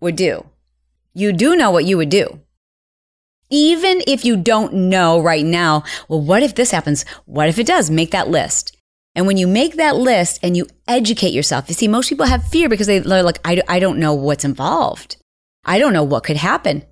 would 0.00 0.16
do. 0.16 0.44
You 1.14 1.32
do 1.32 1.56
know 1.56 1.70
what 1.70 1.84
you 1.84 1.96
would 1.96 2.08
do. 2.08 2.40
Even 3.50 4.02
if 4.06 4.24
you 4.24 4.36
don't 4.36 4.72
know 4.72 5.20
right 5.20 5.44
now, 5.44 5.84
well, 6.08 6.20
what 6.20 6.42
if 6.42 6.54
this 6.54 6.70
happens? 6.70 7.04
What 7.26 7.48
if 7.48 7.58
it 7.58 7.66
does? 7.66 7.90
Make 7.90 8.10
that 8.10 8.28
list. 8.28 8.76
And 9.14 9.26
when 9.26 9.36
you 9.36 9.46
make 9.46 9.76
that 9.76 9.96
list 9.96 10.40
and 10.42 10.56
you 10.56 10.66
educate 10.88 11.34
yourself, 11.34 11.68
you 11.68 11.74
see, 11.74 11.86
most 11.86 12.08
people 12.08 12.24
have 12.24 12.48
fear 12.48 12.68
because 12.68 12.86
they, 12.86 12.98
are 12.98 13.22
like, 13.22 13.38
I, 13.44 13.60
I 13.68 13.78
don't 13.78 13.98
know 13.98 14.14
what's 14.14 14.44
involved. 14.44 15.16
I 15.64 15.78
don't 15.78 15.92
know 15.92 16.02
what 16.02 16.24
could 16.24 16.38
happen. 16.38 16.84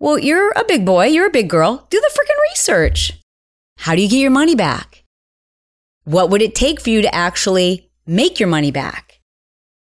Well, 0.00 0.18
you're 0.18 0.52
a 0.52 0.64
big 0.64 0.86
boy, 0.86 1.06
you're 1.06 1.26
a 1.26 1.30
big 1.30 1.50
girl. 1.50 1.86
Do 1.90 2.00
the 2.00 2.10
freaking 2.12 2.40
research. 2.50 3.14
How 3.78 3.96
do 3.96 4.02
you 4.02 4.08
get 4.08 4.18
your 4.18 4.30
money 4.30 4.54
back? 4.54 5.02
What 6.04 6.30
would 6.30 6.40
it 6.40 6.54
take 6.54 6.80
for 6.80 6.90
you 6.90 7.02
to 7.02 7.12
actually 7.12 7.90
make 8.06 8.38
your 8.38 8.48
money 8.48 8.70
back? 8.70 9.20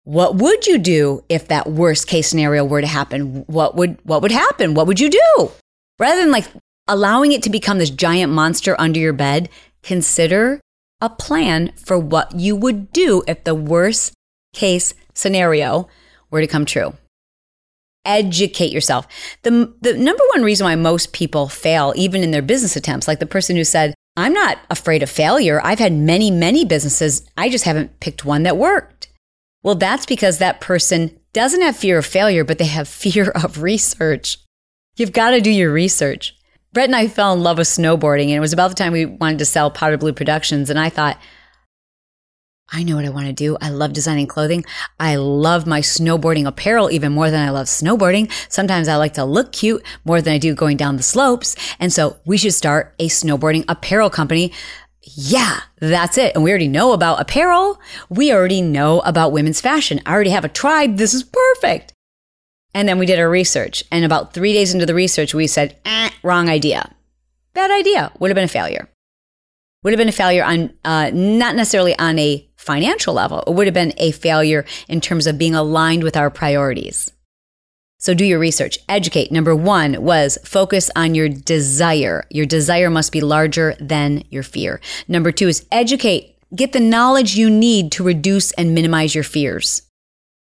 What 0.04 0.36
would 0.36 0.66
you 0.66 0.78
do 0.78 1.24
if 1.28 1.48
that 1.48 1.68
worst 1.68 2.06
case 2.06 2.28
scenario 2.28 2.64
were 2.64 2.80
to 2.80 2.86
happen? 2.86 3.44
What 3.48 3.74
would, 3.76 3.98
what 4.04 4.22
would 4.22 4.30
happen? 4.30 4.74
What 4.74 4.86
would 4.86 5.00
you 5.00 5.10
do? 5.10 5.50
Rather 5.98 6.20
than 6.20 6.30
like 6.30 6.46
allowing 6.86 7.32
it 7.32 7.42
to 7.42 7.50
become 7.50 7.78
this 7.78 7.90
giant 7.90 8.32
monster 8.32 8.80
under 8.80 9.00
your 9.00 9.12
bed, 9.12 9.48
consider 9.82 10.60
a 11.00 11.10
plan 11.10 11.72
for 11.76 11.98
what 11.98 12.38
you 12.38 12.54
would 12.54 12.92
do 12.92 13.24
if 13.26 13.42
the 13.42 13.56
worst 13.56 14.14
case 14.52 14.94
scenario 15.14 15.88
were 16.30 16.40
to 16.40 16.46
come 16.46 16.64
true. 16.64 16.94
Educate 18.06 18.72
yourself. 18.72 19.06
The, 19.42 19.74
the 19.80 19.94
number 19.94 20.22
one 20.34 20.42
reason 20.42 20.64
why 20.64 20.74
most 20.76 21.12
people 21.12 21.48
fail, 21.48 21.92
even 21.96 22.22
in 22.22 22.30
their 22.30 22.42
business 22.42 22.76
attempts, 22.76 23.06
like 23.06 23.18
the 23.18 23.26
person 23.26 23.56
who 23.56 23.64
said, 23.64 23.94
I'm 24.16 24.32
not 24.32 24.58
afraid 24.70 25.02
of 25.02 25.10
failure. 25.10 25.60
I've 25.62 25.78
had 25.78 25.92
many, 25.92 26.30
many 26.30 26.64
businesses. 26.64 27.28
I 27.36 27.50
just 27.50 27.64
haven't 27.64 28.00
picked 28.00 28.24
one 28.24 28.44
that 28.44 28.56
worked. 28.56 29.08
Well, 29.62 29.74
that's 29.74 30.06
because 30.06 30.38
that 30.38 30.60
person 30.60 31.18
doesn't 31.32 31.60
have 31.60 31.76
fear 31.76 31.98
of 31.98 32.06
failure, 32.06 32.44
but 32.44 32.58
they 32.58 32.66
have 32.66 32.88
fear 33.04 33.30
of 33.30 33.62
research. 33.62 34.38
You've 34.96 35.12
got 35.12 35.30
to 35.30 35.40
do 35.40 35.50
your 35.50 35.72
research. 35.72 36.34
Bret 36.72 36.88
and 36.88 36.96
I 36.96 37.08
fell 37.08 37.32
in 37.32 37.42
love 37.42 37.58
with 37.58 37.68
snowboarding, 37.68 38.24
and 38.24 38.32
it 38.32 38.40
was 38.40 38.52
about 38.52 38.68
the 38.68 38.74
time 38.74 38.92
we 38.92 39.06
wanted 39.06 39.38
to 39.38 39.44
sell 39.44 39.70
Powder 39.70 39.96
Blue 39.96 40.12
Productions. 40.12 40.70
And 40.70 40.78
I 40.78 40.88
thought, 40.88 41.18
I 42.72 42.82
know 42.82 42.96
what 42.96 43.04
I 43.04 43.10
want 43.10 43.26
to 43.28 43.32
do. 43.32 43.56
I 43.60 43.70
love 43.70 43.92
designing 43.92 44.26
clothing. 44.26 44.64
I 44.98 45.16
love 45.16 45.66
my 45.66 45.80
snowboarding 45.80 46.46
apparel 46.46 46.90
even 46.90 47.12
more 47.12 47.30
than 47.30 47.46
I 47.46 47.50
love 47.50 47.66
snowboarding. 47.66 48.30
Sometimes 48.48 48.88
I 48.88 48.96
like 48.96 49.14
to 49.14 49.24
look 49.24 49.52
cute 49.52 49.84
more 50.04 50.20
than 50.20 50.34
I 50.34 50.38
do 50.38 50.54
going 50.54 50.76
down 50.76 50.96
the 50.96 51.02
slopes. 51.02 51.54
And 51.78 51.92
so 51.92 52.16
we 52.24 52.36
should 52.36 52.54
start 52.54 52.94
a 52.98 53.08
snowboarding 53.08 53.64
apparel 53.68 54.10
company. 54.10 54.52
Yeah, 55.00 55.60
that's 55.78 56.18
it. 56.18 56.34
And 56.34 56.42
we 56.42 56.50
already 56.50 56.66
know 56.66 56.92
about 56.92 57.20
apparel. 57.20 57.80
We 58.08 58.32
already 58.32 58.62
know 58.62 58.98
about 59.00 59.30
women's 59.30 59.60
fashion. 59.60 60.00
I 60.04 60.12
already 60.12 60.30
have 60.30 60.44
a 60.44 60.48
tribe. 60.48 60.96
This 60.96 61.14
is 61.14 61.22
perfect. 61.22 61.92
And 62.74 62.88
then 62.88 62.98
we 62.98 63.06
did 63.06 63.20
our 63.20 63.30
research. 63.30 63.84
And 63.92 64.04
about 64.04 64.34
three 64.34 64.52
days 64.52 64.74
into 64.74 64.86
the 64.86 64.94
research, 64.94 65.32
we 65.32 65.46
said, 65.46 65.76
eh, 65.84 66.10
wrong 66.24 66.48
idea. 66.48 66.92
Bad 67.54 67.70
idea. 67.70 68.10
Would 68.18 68.30
have 68.30 68.34
been 68.34 68.44
a 68.44 68.48
failure. 68.48 68.88
Would 69.84 69.92
have 69.92 69.98
been 69.98 70.08
a 70.08 70.12
failure 70.12 70.42
on, 70.42 70.74
uh, 70.84 71.10
not 71.14 71.54
necessarily 71.54 71.96
on 71.98 72.18
a 72.18 72.45
financial 72.66 73.14
level. 73.14 73.42
It 73.46 73.54
would 73.54 73.66
have 73.66 73.74
been 73.74 73.94
a 73.96 74.10
failure 74.10 74.66
in 74.88 75.00
terms 75.00 75.26
of 75.26 75.38
being 75.38 75.54
aligned 75.54 76.02
with 76.02 76.16
our 76.16 76.30
priorities. 76.30 77.12
So 77.98 78.12
do 78.12 78.24
your 78.24 78.38
research. 78.38 78.78
Educate. 78.88 79.32
Number 79.32 79.54
one 79.56 80.02
was 80.02 80.36
focus 80.44 80.90
on 80.94 81.14
your 81.14 81.28
desire. 81.28 82.26
Your 82.30 82.44
desire 82.44 82.90
must 82.90 83.12
be 83.12 83.20
larger 83.20 83.74
than 83.80 84.24
your 84.30 84.42
fear. 84.42 84.80
Number 85.08 85.32
two 85.32 85.48
is 85.48 85.64
educate. 85.72 86.36
Get 86.54 86.72
the 86.72 86.80
knowledge 86.80 87.36
you 87.36 87.48
need 87.48 87.92
to 87.92 88.04
reduce 88.04 88.52
and 88.52 88.74
minimize 88.74 89.14
your 89.14 89.24
fears 89.24 89.85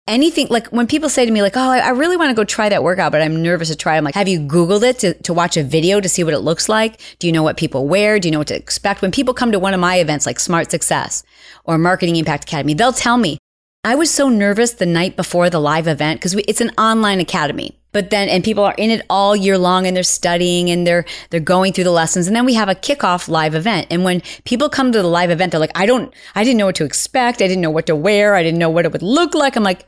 anything 0.07 0.47
like 0.51 0.69
when 0.69 0.87
people 0.87 1.09
say 1.09 1.27
to 1.27 1.33
me 1.33 1.43
like 1.43 1.57
oh 1.57 1.71
i 1.71 1.89
really 1.89 2.17
want 2.17 2.31
to 2.31 2.35
go 2.35 2.45
try 2.45 2.69
that 2.69 2.83
workout 2.85 3.11
but 3.11 3.21
i'm 3.21 3.43
nervous 3.43 3.69
to 3.69 3.77
try 3.77 3.97
i'm 3.97 4.05
like 4.05 4.15
have 4.15 4.29
you 4.29 4.39
googled 4.39 4.83
it 4.83 4.99
to, 5.01 5.15
to 5.23 5.35
watch 5.35 5.57
a 5.57 5.65
video 5.65 6.01
to 6.01 6.09
see 6.09 6.23
what 6.23 6.33
it 6.33 6.41
looks 6.41 6.69
like? 6.69 7.01
Do 7.19 7.27
you 7.27 7.33
know 7.33 7.43
what 7.43 7.57
people 7.57 7.87
wear? 7.87 8.19
Do 8.19 8.29
you 8.29 8.33
know 8.33 8.39
what 8.39 8.49
to 8.49 8.57
expect? 8.57 9.03
When 9.03 9.11
people 9.11 9.35
come 9.35 9.53
to 9.53 9.59
one 9.59 9.75
of 9.75 9.81
my 9.81 9.97
events 9.97 10.27
like 10.27 10.41
smart 10.41 10.71
success 10.71 11.23
or 11.65 11.77
marketing 11.79 12.17
impact 12.17 12.45
academy 12.45 12.75
they'll 12.75 12.93
tell 12.93 13.19
me 13.19 13.39
i 13.85 13.95
was 13.95 14.11
so 14.11 14.29
nervous 14.29 14.75
the 14.75 14.87
night 14.87 15.17
before 15.17 15.51
the 15.51 15.61
live 15.61 15.87
event 15.87 16.21
because 16.21 16.35
it's 16.35 16.61
an 16.61 16.71
online 16.79 17.21
academy 17.21 17.79
but 17.93 18.11
then 18.11 18.29
and 18.29 18.45
people 18.45 18.65
are 18.65 18.75
in 18.79 18.91
it 18.91 19.05
all 19.09 19.35
year 19.35 19.59
long 19.59 19.87
and 19.87 19.97
they're 19.97 20.03
studying 20.03 20.71
and 20.71 20.87
they're 20.87 21.05
they're 21.31 21.41
going 21.41 21.73
through 21.73 21.85
the 21.85 21.91
lessons 21.91 22.27
and 22.27 22.37
then 22.37 22.45
we 22.45 22.55
have 22.55 22.69
a 22.69 22.75
kickoff 22.75 23.29
live 23.29 23.55
event 23.55 23.87
and 23.91 24.05
when 24.05 24.23
people 24.45 24.69
come 24.69 24.93
to 24.93 25.03
the 25.03 25.09
live 25.09 25.31
event 25.31 25.51
they're 25.51 25.61
like 25.61 25.77
i 25.79 25.87
don't 25.87 26.15
i 26.35 26.45
didn't 26.45 26.59
know 26.59 26.67
what 26.67 26.77
to 26.77 26.85
expect 26.85 27.43
i 27.43 27.49
didn't 27.49 27.63
know 27.63 27.71
what 27.71 27.87
to 27.87 27.97
wear 27.97 28.35
i 28.35 28.43
didn't 28.43 28.59
know 28.59 28.71
what 28.71 28.85
it 28.85 28.93
would 28.93 29.03
look 29.03 29.35
like 29.35 29.57
i'm 29.57 29.65
like 29.65 29.87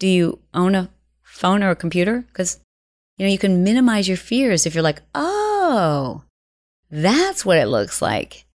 do 0.00 0.08
you 0.08 0.40
own 0.52 0.74
a 0.74 0.90
phone 1.22 1.62
or 1.62 1.70
a 1.70 1.76
computer? 1.76 2.24
Because, 2.26 2.58
you 3.16 3.26
know, 3.26 3.30
you 3.30 3.38
can 3.38 3.62
minimize 3.62 4.08
your 4.08 4.16
fears 4.16 4.66
if 4.66 4.74
you're 4.74 4.82
like, 4.82 5.02
oh, 5.14 6.24
that's 6.90 7.44
what 7.44 7.58
it 7.58 7.66
looks 7.66 8.02
like. 8.02 8.46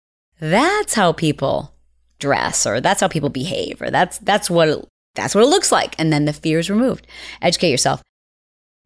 That's 0.42 0.96
how 0.96 1.14
people 1.14 1.74
dress 2.20 2.66
or 2.66 2.82
that's 2.82 3.02
how 3.02 3.08
people 3.08 3.30
behave 3.30 3.82
or 3.82 3.92
that's 3.92 4.18
that's 4.20 4.50
what 4.50 4.68
it, 4.68 4.86
that's 5.14 5.34
what 5.34 5.44
it 5.44 5.50
looks 5.50 5.72
like. 5.72 5.96
And 5.98 6.12
then 6.12 6.26
the 6.26 6.34
fear 6.34 6.60
is 6.60 6.70
removed. 6.70 7.08
Educate 7.42 7.72
yourself. 7.72 8.02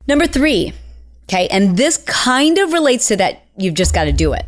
Number 0.08 0.28
3 0.28 0.74
okay 1.24 1.48
and 1.50 1.78
this 1.78 1.98
kind 1.98 2.58
of 2.58 2.74
relates 2.74 3.08
to 3.08 3.16
that 3.16 3.46
you've 3.56 3.76
just 3.76 3.94
got 3.94 4.06
to 4.06 4.12
do 4.12 4.34
it. 4.34 4.46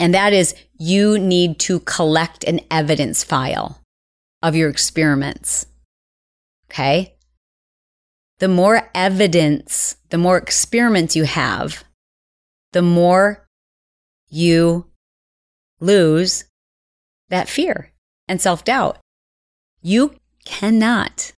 And 0.00 0.14
that 0.14 0.32
is 0.32 0.54
you 0.78 1.18
need 1.18 1.58
to 1.60 1.80
collect 1.80 2.44
an 2.44 2.60
evidence 2.70 3.22
file 3.22 3.80
of 4.42 4.56
your 4.56 4.68
experiments 4.68 5.66
Okay. 6.74 7.14
The 8.40 8.48
more 8.48 8.90
evidence, 8.96 9.96
the 10.10 10.18
more 10.18 10.36
experiments 10.36 11.14
you 11.14 11.22
have, 11.22 11.84
the 12.72 12.82
more 12.82 13.46
you 14.28 14.86
lose 15.78 16.44
that 17.28 17.48
fear 17.48 17.92
and 18.26 18.40
self 18.40 18.64
doubt. 18.64 18.98
You 19.82 20.16
cannot 20.44 21.30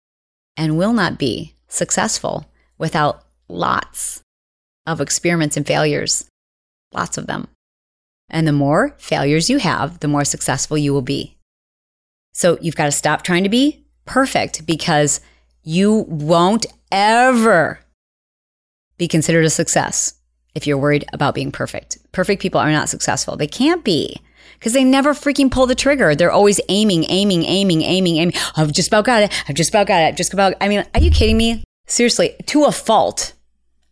and 0.55 0.77
will 0.77 0.93
not 0.93 1.19
be 1.19 1.57
successful 1.67 2.45
without 2.77 3.25
lots 3.49 4.21
of 4.87 5.01
experiments 5.01 5.57
and 5.57 5.67
failures, 5.67 6.29
lots 6.93 7.17
of 7.17 7.27
them. 7.27 7.49
And 8.29 8.47
the 8.47 8.53
more 8.53 8.95
failures 8.99 9.49
you 9.49 9.57
have, 9.57 9.99
the 9.99 10.07
more 10.07 10.23
successful 10.23 10.77
you 10.77 10.93
will 10.93 11.01
be. 11.01 11.37
So 12.33 12.57
you've 12.61 12.77
got 12.77 12.85
to 12.85 12.91
stop 12.93 13.21
trying 13.21 13.43
to 13.43 13.49
be 13.49 13.84
perfect 14.05 14.65
because 14.65 15.21
you 15.63 16.05
won't 16.07 16.65
ever 16.91 17.79
be 18.97 19.07
considered 19.07 19.45
a 19.45 19.49
success 19.49 20.13
if 20.53 20.65
you're 20.65 20.77
worried 20.77 21.05
about 21.11 21.35
being 21.35 21.51
perfect. 21.51 21.97
Perfect 22.11 22.41
people 22.41 22.61
are 22.61 22.71
not 22.71 22.89
successful. 22.89 23.35
They 23.35 23.47
can't 23.47 23.83
be 23.83 24.21
because 24.53 24.73
they 24.73 24.83
never 24.83 25.13
freaking 25.13 25.51
pull 25.51 25.67
the 25.67 25.75
trigger. 25.75 26.15
They're 26.15 26.31
always 26.31 26.61
aiming, 26.69 27.05
aiming, 27.09 27.43
aiming, 27.43 27.81
aiming, 27.81 28.17
aiming. 28.17 28.33
I've 28.55 28.71
just 28.71 28.87
about 28.87 29.05
got 29.05 29.23
it. 29.23 29.43
I've 29.47 29.55
just 29.55 29.69
about 29.69 29.87
got 29.87 30.01
it. 30.01 30.07
I've 30.07 30.15
just 30.15 30.33
about. 30.33 30.53
I 30.61 30.69
mean, 30.69 30.85
are 30.93 31.01
you 31.01 31.11
kidding 31.11 31.37
me? 31.37 31.63
Seriously, 31.87 32.35
to 32.47 32.63
a 32.63 32.71
fault. 32.71 33.33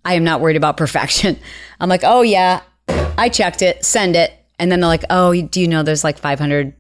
I 0.05 0.15
am 0.15 0.23
not 0.23 0.41
worried 0.41 0.57
about 0.57 0.77
perfection. 0.83 1.37
I'm 1.79 1.89
like, 1.89 2.03
oh 2.03 2.21
yeah, 2.21 2.61
I 3.17 3.29
checked 3.29 3.61
it, 3.61 3.83
send 3.85 4.15
it. 4.15 4.33
And 4.59 4.71
then 4.71 4.79
they're 4.79 4.87
like, 4.87 5.05
oh, 5.09 5.33
do 5.41 5.59
you 5.59 5.67
know 5.67 5.83
there's 5.83 6.03
like 6.03 6.17
500 6.17 6.73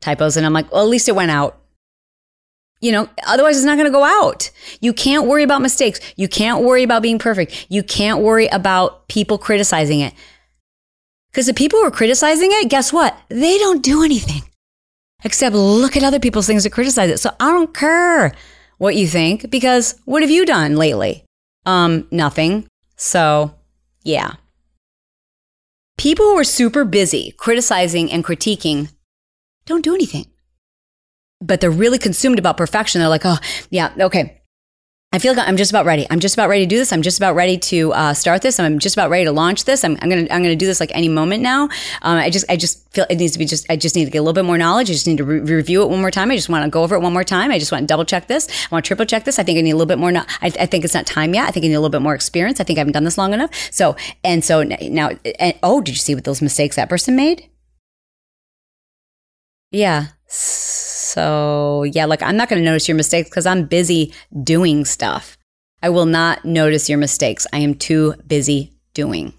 typos? 0.00 0.36
And 0.36 0.44
I'm 0.44 0.52
like, 0.52 0.72
well, 0.72 0.82
at 0.82 0.88
least 0.88 1.08
it 1.08 1.14
went 1.14 1.30
out. 1.30 1.61
You 2.82 2.90
know, 2.90 3.08
otherwise 3.26 3.56
it's 3.56 3.64
not 3.64 3.76
going 3.76 3.86
to 3.86 3.92
go 3.92 4.04
out. 4.04 4.50
You 4.80 4.92
can't 4.92 5.26
worry 5.26 5.44
about 5.44 5.62
mistakes. 5.62 6.00
You 6.16 6.28
can't 6.28 6.62
worry 6.62 6.82
about 6.82 7.00
being 7.00 7.18
perfect. 7.18 7.66
You 7.68 7.84
can't 7.84 8.20
worry 8.20 8.48
about 8.48 9.06
people 9.06 9.38
criticizing 9.38 10.00
it. 10.00 10.12
Because 11.30 11.46
the 11.46 11.54
people 11.54 11.78
who 11.78 11.86
are 11.86 11.92
criticizing 11.92 12.50
it, 12.52 12.68
guess 12.68 12.92
what? 12.92 13.16
They 13.28 13.56
don't 13.56 13.82
do 13.82 14.02
anything 14.02 14.42
except 15.24 15.54
look 15.54 15.96
at 15.96 16.02
other 16.02 16.18
people's 16.18 16.48
things 16.48 16.64
to 16.64 16.70
criticize 16.70 17.08
it. 17.08 17.18
So 17.18 17.30
I 17.38 17.52
don't 17.52 17.72
care 17.72 18.34
what 18.78 18.96
you 18.96 19.06
think 19.06 19.48
because 19.48 19.94
what 20.04 20.22
have 20.22 20.30
you 20.30 20.44
done 20.44 20.76
lately? 20.76 21.24
Um, 21.64 22.08
nothing. 22.10 22.66
So 22.96 23.54
yeah. 24.02 24.32
People 25.96 26.24
who 26.26 26.38
are 26.38 26.44
super 26.44 26.84
busy 26.84 27.32
criticizing 27.38 28.10
and 28.10 28.24
critiquing 28.24 28.90
don't 29.66 29.84
do 29.84 29.94
anything 29.94 30.26
but 31.42 31.60
they're 31.60 31.70
really 31.70 31.98
consumed 31.98 32.38
about 32.38 32.56
perfection. 32.56 33.00
They're 33.00 33.08
like, 33.08 33.26
oh, 33.26 33.38
yeah, 33.70 33.92
okay. 33.98 34.38
I 35.14 35.18
feel 35.18 35.34
like 35.34 35.46
I'm 35.46 35.58
just 35.58 35.70
about 35.70 35.84
ready. 35.84 36.06
I'm 36.08 36.20
just 36.20 36.34
about 36.34 36.48
ready 36.48 36.64
to 36.64 36.68
do 36.68 36.78
this. 36.78 36.90
I'm 36.90 37.02
just 37.02 37.18
about 37.18 37.34
ready 37.34 37.58
to 37.58 37.92
uh, 37.92 38.14
start 38.14 38.40
this. 38.40 38.58
I'm 38.58 38.78
just 38.78 38.96
about 38.96 39.10
ready 39.10 39.26
to 39.26 39.32
launch 39.32 39.66
this. 39.66 39.84
I'm, 39.84 39.98
I'm, 40.00 40.08
gonna 40.08 40.22
I'm 40.30 40.42
gonna 40.42 40.56
do 40.56 40.64
this 40.64 40.80
like 40.80 40.90
any 40.94 41.10
moment 41.10 41.42
now. 41.42 41.64
Um, 42.00 42.16
I 42.16 42.30
just 42.30 42.46
I 42.48 42.56
just 42.56 42.90
feel 42.94 43.04
it 43.10 43.16
needs 43.16 43.34
to 43.34 43.38
be 43.38 43.44
just 43.44 43.70
I 43.70 43.76
just 43.76 43.94
need 43.94 44.06
to 44.06 44.10
get 44.10 44.18
a 44.18 44.22
little 44.22 44.32
bit 44.32 44.46
more 44.46 44.56
knowledge. 44.56 44.88
I 44.88 44.94
just 44.94 45.06
need 45.06 45.18
to 45.18 45.24
re- 45.24 45.40
review 45.40 45.82
it 45.82 45.90
one 45.90 46.00
more 46.00 46.10
time. 46.10 46.30
I 46.30 46.36
just 46.36 46.48
want 46.48 46.64
to 46.64 46.70
go 46.70 46.82
over 46.82 46.94
it 46.94 47.00
one 47.00 47.12
more 47.12 47.24
time. 47.24 47.50
I 47.50 47.58
just 47.58 47.70
want 47.70 47.82
to 47.82 47.86
double 47.86 48.06
check 48.06 48.26
this. 48.26 48.48
I 48.48 48.74
want 48.74 48.86
to 48.86 48.88
triple 48.88 49.04
check 49.04 49.24
this. 49.24 49.38
I 49.38 49.42
think 49.42 49.58
I 49.58 49.60
need 49.60 49.72
a 49.72 49.76
little 49.76 49.84
bit 49.84 49.98
more. 49.98 50.12
No- 50.12 50.24
I, 50.40 50.46
I 50.46 50.64
think 50.64 50.82
it's 50.82 50.94
not 50.94 51.04
time 51.04 51.34
yet. 51.34 51.46
I 51.46 51.50
think 51.50 51.64
I 51.64 51.68
need 51.68 51.74
a 51.74 51.80
little 51.80 51.90
bit 51.90 52.00
more 52.00 52.14
experience. 52.14 52.58
I 52.58 52.64
think 52.64 52.78
I 52.78 52.80
haven't 52.80 52.94
done 52.94 53.04
this 53.04 53.18
long 53.18 53.34
enough. 53.34 53.50
So 53.70 53.96
and 54.24 54.42
so 54.42 54.62
now 54.62 55.10
and, 55.38 55.58
oh, 55.62 55.82
did 55.82 55.92
you 55.92 55.98
see 55.98 56.14
what 56.14 56.24
those 56.24 56.40
mistakes 56.40 56.76
that 56.76 56.88
person 56.88 57.16
made? 57.16 57.50
Yeah. 59.70 60.06
So, 60.26 60.71
yeah, 61.16 62.06
like 62.06 62.22
I'm 62.22 62.36
not 62.36 62.48
going 62.48 62.60
to 62.62 62.64
notice 62.64 62.88
your 62.88 62.96
mistakes 62.96 63.28
because 63.28 63.46
I'm 63.46 63.66
busy 63.66 64.12
doing 64.42 64.84
stuff. 64.84 65.36
I 65.82 65.88
will 65.88 66.06
not 66.06 66.44
notice 66.44 66.88
your 66.88 66.98
mistakes. 66.98 67.46
I 67.52 67.58
am 67.58 67.74
too 67.74 68.14
busy 68.26 68.72
doing. 68.94 69.34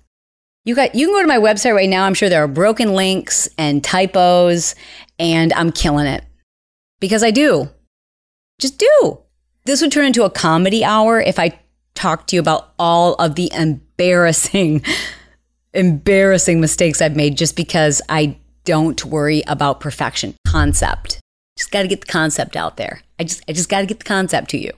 You 0.66 0.76
got 0.76 0.96
you 0.96 1.08
can 1.08 1.16
go 1.16 1.22
to 1.22 1.28
my 1.28 1.40
website 1.40 1.76
right 1.76 1.90
now. 1.90 2.06
I'm 2.06 2.14
sure 2.14 2.30
there 2.30 2.44
are 2.44 2.48
broken 2.48 2.94
links 2.94 3.50
and 3.58 3.84
typos 3.84 4.76
and 5.20 5.52
I'm 5.54 5.72
killing 5.72 6.08
it. 6.08 6.24
Because 7.00 7.24
I 7.24 7.32
do. 7.32 7.70
Just 8.60 8.78
do. 8.80 9.20
This 9.66 9.82
would 9.82 9.92
turn 9.92 10.06
into 10.06 10.24
a 10.24 10.30
comedy 10.30 10.84
hour 10.84 11.20
if 11.20 11.40
I 11.40 11.60
talked 11.96 12.30
to 12.30 12.36
you 12.36 12.40
about 12.40 12.74
all 12.80 13.16
of 13.16 13.36
the 13.36 13.52
embarrassing 13.54 14.84
embarrassing 15.74 16.62
mistakes 16.62 17.02
I've 17.02 17.16
made 17.16 17.38
just 17.38 17.56
because 17.56 18.02
I 18.08 18.38
don't 18.64 19.04
worry 19.06 19.44
about 19.48 19.80
perfection 19.80 20.36
concept. 20.48 21.20
Just 21.58 21.72
got 21.72 21.84
to 21.84 21.88
get 21.88 22.02
the 22.02 22.08
concept 22.08 22.56
out 22.56 22.78
there. 22.78 23.02
I 23.20 23.24
just, 23.24 23.44
I 23.48 23.54
just 23.54 23.70
got 23.70 23.82
to 23.82 23.86
get 23.86 24.00
the 24.00 24.06
concept 24.06 24.50
to 24.52 24.58
you. 24.58 24.72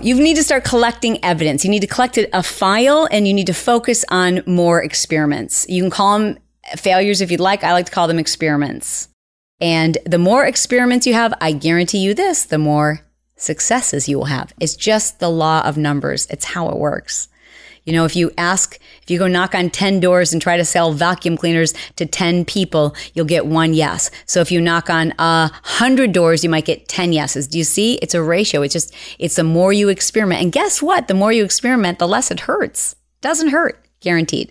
You 0.00 0.14
need 0.14 0.36
to 0.36 0.42
start 0.42 0.64
collecting 0.64 1.22
evidence. 1.22 1.64
You 1.64 1.70
need 1.70 1.80
to 1.80 1.86
collect 1.86 2.18
a 2.18 2.42
file 2.42 3.08
and 3.10 3.28
you 3.28 3.34
need 3.34 3.46
to 3.48 3.54
focus 3.54 4.04
on 4.08 4.42
more 4.46 4.82
experiments. 4.82 5.66
You 5.68 5.82
can 5.82 5.90
call 5.90 6.18
them 6.18 6.38
failures 6.76 7.20
if 7.20 7.30
you'd 7.30 7.40
like. 7.40 7.62
I 7.62 7.72
like 7.72 7.86
to 7.86 7.92
call 7.92 8.08
them 8.08 8.18
experiments. 8.18 9.08
And 9.60 9.98
the 10.06 10.18
more 10.18 10.44
experiments 10.44 11.06
you 11.06 11.14
have, 11.14 11.34
I 11.40 11.52
guarantee 11.52 11.98
you 11.98 12.14
this, 12.14 12.44
the 12.44 12.58
more 12.58 13.00
successes 13.36 14.08
you 14.08 14.18
will 14.18 14.26
have. 14.26 14.52
It's 14.60 14.76
just 14.76 15.20
the 15.20 15.28
law 15.28 15.62
of 15.64 15.76
numbers. 15.76 16.26
It's 16.30 16.46
how 16.46 16.68
it 16.70 16.78
works. 16.78 17.28
You 17.84 17.92
know, 17.92 18.04
if 18.04 18.14
you 18.14 18.30
ask, 18.38 18.78
if 19.02 19.10
you 19.10 19.18
go 19.18 19.26
knock 19.26 19.54
on 19.54 19.70
10 19.70 19.98
doors 19.98 20.32
and 20.32 20.40
try 20.40 20.56
to 20.56 20.64
sell 20.64 20.92
vacuum 20.92 21.36
cleaners 21.36 21.74
to 21.96 22.06
10 22.06 22.44
people, 22.44 22.94
you'll 23.14 23.26
get 23.26 23.46
one 23.46 23.74
yes. 23.74 24.10
So 24.26 24.40
if 24.40 24.52
you 24.52 24.60
knock 24.60 24.88
on 24.88 25.12
a 25.18 25.50
hundred 25.64 26.12
doors, 26.12 26.44
you 26.44 26.50
might 26.50 26.64
get 26.64 26.88
10 26.88 27.12
yeses. 27.12 27.48
Do 27.48 27.58
you 27.58 27.64
see? 27.64 27.94
It's 27.94 28.14
a 28.14 28.22
ratio. 28.22 28.62
It's 28.62 28.72
just, 28.72 28.94
it's 29.18 29.36
the 29.36 29.44
more 29.44 29.72
you 29.72 29.88
experiment. 29.88 30.42
And 30.42 30.52
guess 30.52 30.80
what? 30.80 31.08
The 31.08 31.14
more 31.14 31.32
you 31.32 31.44
experiment, 31.44 31.98
the 31.98 32.06
less 32.06 32.30
it 32.30 32.40
hurts. 32.40 32.94
Doesn't 33.20 33.50
hurt, 33.50 33.84
guaranteed. 34.00 34.50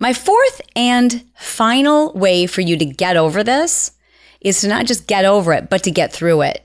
My 0.00 0.14
fourth 0.14 0.60
and 0.74 1.24
final 1.36 2.12
way 2.14 2.46
for 2.46 2.60
you 2.60 2.76
to 2.76 2.84
get 2.84 3.16
over 3.16 3.44
this 3.44 3.92
is 4.40 4.60
to 4.60 4.68
not 4.68 4.86
just 4.86 5.06
get 5.06 5.24
over 5.24 5.52
it, 5.52 5.70
but 5.70 5.84
to 5.84 5.90
get 5.90 6.12
through 6.12 6.42
it. 6.42 6.64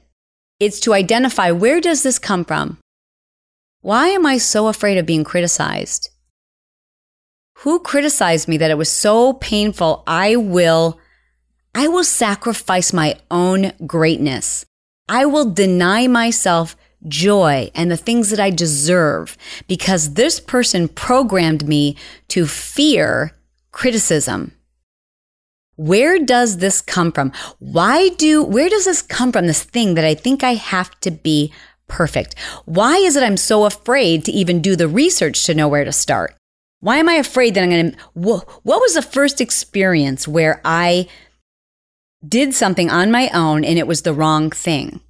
It's 0.60 0.80
to 0.82 0.94
identify 0.94 1.52
where 1.52 1.80
does 1.80 2.02
this 2.02 2.18
come 2.18 2.44
from? 2.44 2.80
Why 3.88 4.10
am 4.10 4.26
I 4.26 4.38
so 4.38 4.68
afraid 4.68 4.98
of 4.98 5.06
being 5.06 5.24
criticized? 5.24 6.10
Who 7.60 7.80
criticized 7.80 8.46
me 8.50 8.58
that 8.58 8.70
it 8.70 8.78
was 8.78 8.92
so 8.92 9.32
painful? 9.32 10.04
I 10.06 10.36
will, 10.36 11.00
I 11.74 11.88
will 11.88 12.04
sacrifice 12.04 12.92
my 12.92 13.16
own 13.32 13.72
greatness. 13.86 14.66
I 15.08 15.26
will 15.26 15.50
deny 15.50 16.06
myself 16.08 16.76
joy 17.08 17.72
and 17.74 17.90
the 17.90 17.96
things 17.96 18.30
that 18.30 18.42
I 18.42 18.50
deserve 18.50 19.38
because 19.70 20.16
this 20.16 20.42
person 20.42 20.90
programmed 20.90 21.66
me 21.66 21.96
to 22.28 22.46
fear 22.46 23.38
criticism. 23.72 24.52
Where 25.78 26.20
does 26.20 26.58
this 26.58 26.82
come 26.82 27.14
from? 27.14 27.32
Why 27.60 28.10
do, 28.10 28.44
where 28.44 28.68
does 28.68 28.84
this 28.84 29.02
come 29.02 29.32
from? 29.32 29.48
This 29.48 29.64
thing 29.64 29.94
that 29.94 30.04
I 30.04 30.14
think 30.14 30.44
I 30.44 30.56
have 30.56 31.00
to 31.00 31.12
be 31.12 31.54
perfect. 31.88 32.36
Why 32.66 32.98
is 32.98 33.16
it 33.16 33.24
I'm 33.24 33.38
so 33.38 33.66
afraid 33.66 34.26
to 34.26 34.32
even 34.32 34.62
do 34.62 34.76
the 34.76 34.88
research 34.88 35.44
to 35.46 35.56
know 35.56 35.68
where 35.68 35.86
to 35.86 35.92
start? 35.92 36.36
Why 36.80 36.98
am 36.98 37.10
I 37.10 37.16
afraid 37.16 37.56
that 37.56 37.64
I'm 37.64 37.70
going 37.70 37.92
to, 37.92 37.98
what 38.14 38.82
was 38.82 38.94
the 38.94 39.02
first 39.02 39.42
experience 39.42 40.28
where 40.28 40.62
I 40.64 41.08
did 42.28 42.54
something 42.54 42.90
on 42.90 43.12
my 43.12 43.30
own 43.34 43.64
and 43.64 43.80
it 43.80 43.88
was 43.88 44.04
the 44.04 44.14
wrong 44.14 44.52
thing? 44.52 45.02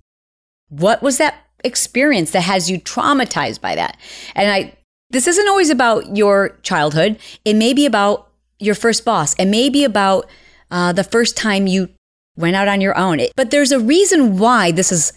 What 0.70 1.02
was 1.02 1.18
that 1.18 1.36
experience 1.64 2.32
that 2.32 2.42
has 2.42 2.70
you 2.70 2.80
traumatized 2.80 3.60
by 3.60 3.76
that? 3.76 3.98
And 4.36 4.52
I, 4.52 4.78
this 5.10 5.28
isn't 5.28 5.48
always 5.48 5.70
about 5.70 6.16
your 6.16 6.58
childhood. 6.62 7.20
It 7.44 7.56
may 7.56 7.74
be 7.74 7.86
about 7.86 8.32
your 8.60 8.76
first 8.76 9.04
boss. 9.04 9.34
It 9.36 9.46
may 9.46 9.70
be 9.70 9.84
about 9.84 10.30
uh, 10.72 10.94
the 10.94 11.04
first 11.04 11.38
time 11.38 11.68
you 11.68 11.90
went 12.36 12.56
out 12.56 12.68
on 12.68 12.82
your 12.82 12.98
own. 12.98 13.20
It, 13.20 13.34
but 13.36 13.52
there's 13.52 13.72
a 13.72 13.80
reason 13.80 14.38
why 14.38 14.72
this 14.72 14.92
is 14.92 15.14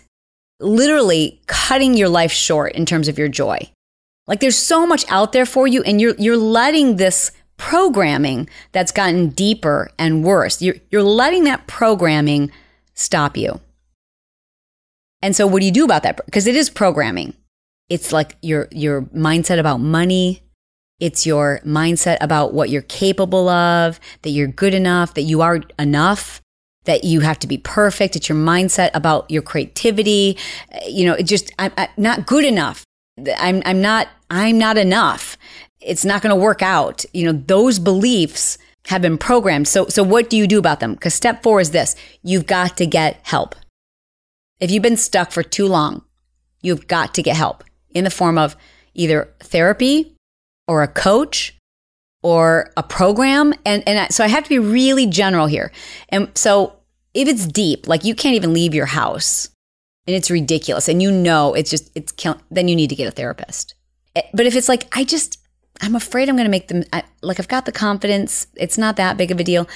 literally 0.61 1.41
cutting 1.47 1.95
your 1.95 2.09
life 2.09 2.33
short 2.33 2.73
in 2.73 2.87
terms 2.87 3.09
of 3.09 3.19
your 3.19 3.29
joy. 3.29 3.59
Like 4.27 4.41
there's 4.41 4.57
so 4.59 4.87
much 4.87 5.05
out 5.11 5.33
there 5.33 5.47
for 5.47 5.67
you, 5.67 5.83
and 5.83 6.01
you're 6.01 6.15
you're 6.17 6.37
letting 6.37 6.97
this 6.97 7.33
programming 7.57 8.49
that's 8.73 8.93
gotten 8.93 9.31
deeper 9.31 9.91
and 9.99 10.25
worse. 10.25 10.63
You're 10.63 10.77
you're 10.91 11.03
letting 11.03 11.45
that 11.45 11.67
programming 11.67 12.51
stop 12.95 13.37
you. 13.37 13.61
And 15.23 15.37
so 15.37 15.47
what 15.47 15.61
do 15.61 15.67
you 15.67 15.73
do 15.73 15.85
about 15.85 16.03
that? 16.05 16.25
Because 16.25 16.47
it 16.47 16.57
is 16.57 16.71
programming. 16.71 17.35
It's 17.89 18.13
like 18.13 18.37
your 18.41 18.69
your 18.71 19.03
mindset 19.03 19.59
about 19.59 19.79
money, 19.79 20.43
it's 21.01 21.27
your 21.27 21.61
mindset 21.65 22.19
about 22.21 22.55
what 22.55 22.71
you're 22.71 22.83
capable 22.83 23.49
of, 23.49 23.99
that 24.23 24.31
you're 24.31 24.47
good 24.47 24.75
enough, 24.75 25.15
that 25.15 25.23
you 25.23 25.41
are 25.41 25.63
enough, 25.79 26.41
that 26.91 27.05
you 27.05 27.21
have 27.21 27.39
to 27.39 27.47
be 27.47 27.57
perfect. 27.57 28.17
It's 28.17 28.29
your 28.29 28.37
mindset 28.37 28.91
about 28.95 29.31
your 29.31 29.43
creativity. 29.43 30.37
Uh, 30.75 30.79
you 30.89 31.07
know, 31.07 31.15
it 31.15 31.23
just, 31.23 31.53
I'm, 31.57 31.71
I'm 31.79 31.89
not 31.97 32.27
good 32.27 32.45
enough. 32.45 32.83
I'm, 33.39 33.63
I'm 33.65 33.81
not, 33.81 34.09
I'm 34.29 34.59
not 34.59 34.77
enough. 34.77 35.39
It's 35.81 36.05
not 36.05 36.21
going 36.21 36.35
to 36.35 36.43
work 36.43 36.63
out. 36.63 37.05
You 37.13 37.27
know, 37.27 37.41
those 37.47 37.79
beliefs 37.79 38.59
have 38.87 39.03
been 39.03 39.19
programmed. 39.19 39.69
So, 39.69 39.87
so 39.87 40.03
what 40.03 40.29
do 40.29 40.37
you 40.37 40.49
do 40.49 40.59
about 40.59 40.81
them? 40.81 40.95
Because 40.95 41.15
step 41.15 41.45
four 41.45 41.61
is 41.61 41.71
this. 41.71 41.95
You've 42.25 42.47
got 42.47 42.77
to 42.79 42.87
get 42.87 43.21
help. 43.23 43.55
If 44.59 44.73
you've 44.73 44.83
been 44.83 44.97
stuck 44.97 45.31
for 45.31 45.45
too 45.45 45.69
long, 45.69 46.03
you've 46.61 46.89
got 46.89 47.15
to 47.15 47.23
get 47.23 47.37
help 47.37 47.63
in 47.91 48.03
the 48.03 48.11
form 48.11 48.37
of 48.37 48.57
either 48.95 49.33
therapy 49.39 50.17
or 50.67 50.83
a 50.83 50.89
coach 50.89 51.55
or 52.25 52.73
a 52.77 52.83
program. 52.83 53.55
And, 53.65 53.87
and 53.87 54.13
so 54.13 54.25
I 54.25 54.27
have 54.27 54.43
to 54.43 54.49
be 54.49 54.59
really 54.59 55.07
general 55.07 55.47
here. 55.47 55.71
And 56.09 56.29
so 56.35 56.80
if 57.15 57.29
it's 57.29 57.47
deep, 57.47 57.89
like 57.89 58.05
you 58.05 58.15
can't 58.15 58.37
even 58.37 58.53
leave 58.53 58.75
your 58.75 58.87
house 58.87 59.49
and 60.07 60.17
it's 60.17 60.31
ridiculous 60.31 60.89
and 60.89 61.03
you 61.03 61.11
know 61.11 61.55
it's 61.55 61.71
just, 61.71 61.91
it's, 61.95 62.13
then 62.51 62.69
you 62.69 62.77
need 62.77 62.91
to 62.91 62.97
get 62.97 63.09
a 63.09 63.11
therapist. 63.11 63.75
Eh, 64.17 64.23
but 64.33 64.47
if 64.47 64.55
it's 64.55 64.69
like, 64.69 64.87
I 64.97 65.05
just, 65.05 65.39
I'm 65.81 65.97
afraid 65.97 66.29
I'm 66.29 66.37
going 66.37 66.47
to 66.47 66.51
make 66.51 66.69
them, 66.69 66.85
I, 66.93 67.05
like 67.23 67.41
I've 67.41 67.49
got 67.49 67.67
the 67.67 67.73
confidence, 67.73 68.47
it's 68.57 68.79
not 68.79 68.97
that 68.97 69.17
big 69.17 69.31
of 69.31 69.41
a 69.41 69.45
deal, 69.45 69.69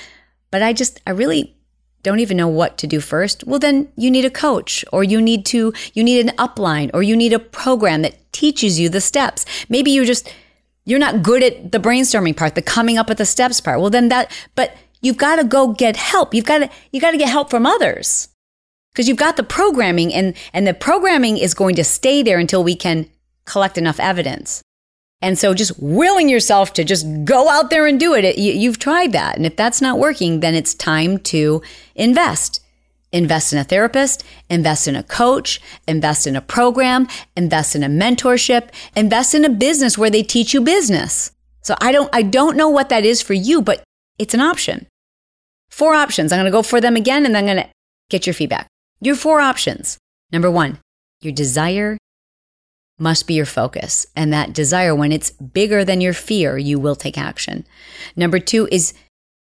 but 0.50 0.62
I 0.62 0.72
just, 0.72 1.00
I 1.06 1.10
really 1.10 1.56
don't 2.02 2.20
even 2.20 2.36
know 2.36 2.48
what 2.48 2.78
to 2.78 2.86
do 2.86 3.00
first. 3.00 3.44
Well, 3.44 3.58
then 3.58 3.90
you 3.96 4.10
need 4.10 4.24
a 4.24 4.30
coach 4.30 4.84
or 4.92 5.02
you 5.02 5.20
need 5.20 5.46
to, 5.46 5.72
you 5.94 6.04
need 6.04 6.26
an 6.26 6.36
upline 6.36 6.90
or 6.94 7.02
you 7.02 7.16
need 7.16 7.32
a 7.32 7.38
program 7.38 8.02
that 8.02 8.32
teaches 8.32 8.78
you 8.78 8.88
the 8.88 9.00
steps. 9.00 9.46
Maybe 9.68 9.90
you 9.90 10.04
just, 10.04 10.32
you're 10.84 10.98
not 10.98 11.22
good 11.22 11.42
at 11.42 11.72
the 11.72 11.78
brainstorming 11.80 12.36
part, 12.36 12.54
the 12.54 12.62
coming 12.62 12.98
up 12.98 13.08
with 13.08 13.18
the 13.18 13.26
steps 13.26 13.60
part. 13.60 13.80
Well, 13.80 13.90
then 13.90 14.10
that, 14.10 14.30
but 14.54 14.76
you've 15.04 15.18
got 15.18 15.36
to 15.36 15.44
go 15.44 15.68
get 15.68 15.96
help. 15.96 16.34
You've 16.34 16.44
got 16.44 16.58
to, 16.58 16.70
you 16.90 17.00
got 17.00 17.12
to 17.12 17.18
get 17.18 17.28
help 17.28 17.50
from 17.50 17.66
others 17.66 18.28
because 18.92 19.08
you've 19.08 19.18
got 19.18 19.36
the 19.36 19.42
programming 19.42 20.12
and, 20.12 20.34
and 20.52 20.66
the 20.66 20.74
programming 20.74 21.36
is 21.36 21.54
going 21.54 21.74
to 21.76 21.84
stay 21.84 22.22
there 22.22 22.38
until 22.38 22.64
we 22.64 22.74
can 22.74 23.08
collect 23.44 23.76
enough 23.76 24.00
evidence. 24.00 24.62
And 25.20 25.38
so 25.38 25.54
just 25.54 25.80
willing 25.80 26.28
yourself 26.28 26.72
to 26.74 26.84
just 26.84 27.06
go 27.24 27.48
out 27.48 27.70
there 27.70 27.86
and 27.86 27.98
do 27.98 28.14
it, 28.14 28.38
you, 28.38 28.52
you've 28.52 28.78
tried 28.78 29.12
that. 29.12 29.36
And 29.36 29.46
if 29.46 29.56
that's 29.56 29.80
not 29.80 29.98
working, 29.98 30.40
then 30.40 30.54
it's 30.54 30.74
time 30.74 31.18
to 31.18 31.62
invest 31.94 32.60
invest 33.12 33.52
in 33.52 33.60
a 33.60 33.64
therapist, 33.64 34.24
invest 34.50 34.88
in 34.88 34.96
a 34.96 35.02
coach, 35.04 35.60
invest 35.86 36.26
in 36.26 36.34
a 36.34 36.40
program, 36.40 37.06
invest 37.36 37.76
in 37.76 37.84
a 37.84 37.88
mentorship, 37.88 38.70
invest 38.96 39.36
in 39.36 39.44
a 39.44 39.48
business 39.48 39.96
where 39.96 40.10
they 40.10 40.24
teach 40.24 40.52
you 40.52 40.60
business. 40.60 41.30
So 41.62 41.76
I 41.80 41.92
don't 41.92 42.10
I 42.12 42.22
don't 42.22 42.56
know 42.56 42.68
what 42.68 42.88
that 42.88 43.04
is 43.04 43.22
for 43.22 43.32
you, 43.32 43.62
but 43.62 43.84
it's 44.18 44.34
an 44.34 44.40
option. 44.40 44.86
Four 45.74 45.96
options. 45.96 46.30
I'm 46.30 46.36
going 46.36 46.44
to 46.44 46.52
go 46.52 46.62
for 46.62 46.80
them 46.80 46.94
again 46.94 47.26
and 47.26 47.34
then 47.34 47.48
I'm 47.48 47.52
going 47.56 47.66
to 47.66 47.72
get 48.08 48.28
your 48.28 48.34
feedback. 48.34 48.68
Your 49.00 49.16
four 49.16 49.40
options. 49.40 49.98
Number 50.30 50.48
1, 50.48 50.78
your 51.20 51.32
desire 51.32 51.98
must 53.00 53.26
be 53.26 53.34
your 53.34 53.44
focus. 53.44 54.06
And 54.14 54.32
that 54.32 54.52
desire, 54.52 54.94
when 54.94 55.10
it's 55.10 55.30
bigger 55.32 55.84
than 55.84 56.00
your 56.00 56.12
fear, 56.12 56.56
you 56.56 56.78
will 56.78 56.94
take 56.94 57.18
action. 57.18 57.66
Number 58.14 58.38
two 58.38 58.68
is 58.70 58.94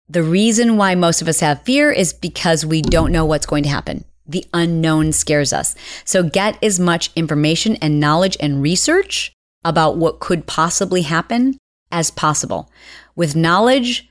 the 0.08 0.22
reason 0.22 0.78
why 0.78 0.94
most 0.94 1.24
of 1.24 1.28
us 1.28 1.40
have 1.40 1.64
fear 1.64 1.92
is 1.92 2.14
because 2.14 2.64
we 2.64 2.84
don't 2.84 3.12
know 3.12 3.26
what's 3.26 3.48
going 3.48 3.64
to 3.64 3.70
happen. 3.70 4.06
The 4.28 4.46
unknown 4.54 5.14
scares 5.14 5.52
us. 5.52 5.74
So 6.06 6.22
get 6.22 6.64
as 6.64 6.80
much 6.80 7.10
information 7.16 7.76
and 7.78 8.00
knowledge 8.00 8.38
and 8.40 8.62
research 8.62 9.34
about 9.66 9.98
what 9.98 10.20
could 10.20 10.46
possibly 10.46 11.02
happen 11.02 11.58
as 11.92 12.12
possible. 12.12 12.72
With 13.16 13.36
knowledge, 13.36 14.09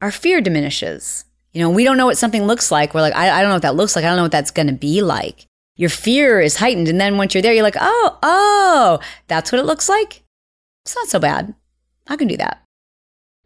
our 0.00 0.10
fear 0.10 0.40
diminishes. 0.40 1.24
You 1.52 1.62
know, 1.62 1.70
we 1.70 1.84
don't 1.84 1.96
know 1.96 2.06
what 2.06 2.18
something 2.18 2.46
looks 2.46 2.70
like. 2.70 2.92
We're 2.92 3.00
like, 3.00 3.14
I, 3.14 3.30
I 3.30 3.40
don't 3.40 3.48
know 3.48 3.56
what 3.56 3.62
that 3.62 3.76
looks 3.76 3.96
like. 3.96 4.04
I 4.04 4.08
don't 4.08 4.16
know 4.16 4.24
what 4.24 4.32
that's 4.32 4.50
going 4.50 4.66
to 4.66 4.74
be 4.74 5.00
like. 5.00 5.46
Your 5.76 5.90
fear 5.90 6.40
is 6.40 6.56
heightened. 6.56 6.88
And 6.88 7.00
then 7.00 7.16
once 7.16 7.34
you're 7.34 7.42
there, 7.42 7.52
you're 7.52 7.62
like, 7.62 7.76
oh, 7.80 8.18
oh, 8.22 9.00
that's 9.28 9.52
what 9.52 9.58
it 9.58 9.66
looks 9.66 9.88
like. 9.88 10.22
It's 10.84 10.94
not 10.94 11.08
so 11.08 11.18
bad. 11.18 11.54
I 12.08 12.16
can 12.16 12.28
do 12.28 12.36
that. 12.36 12.62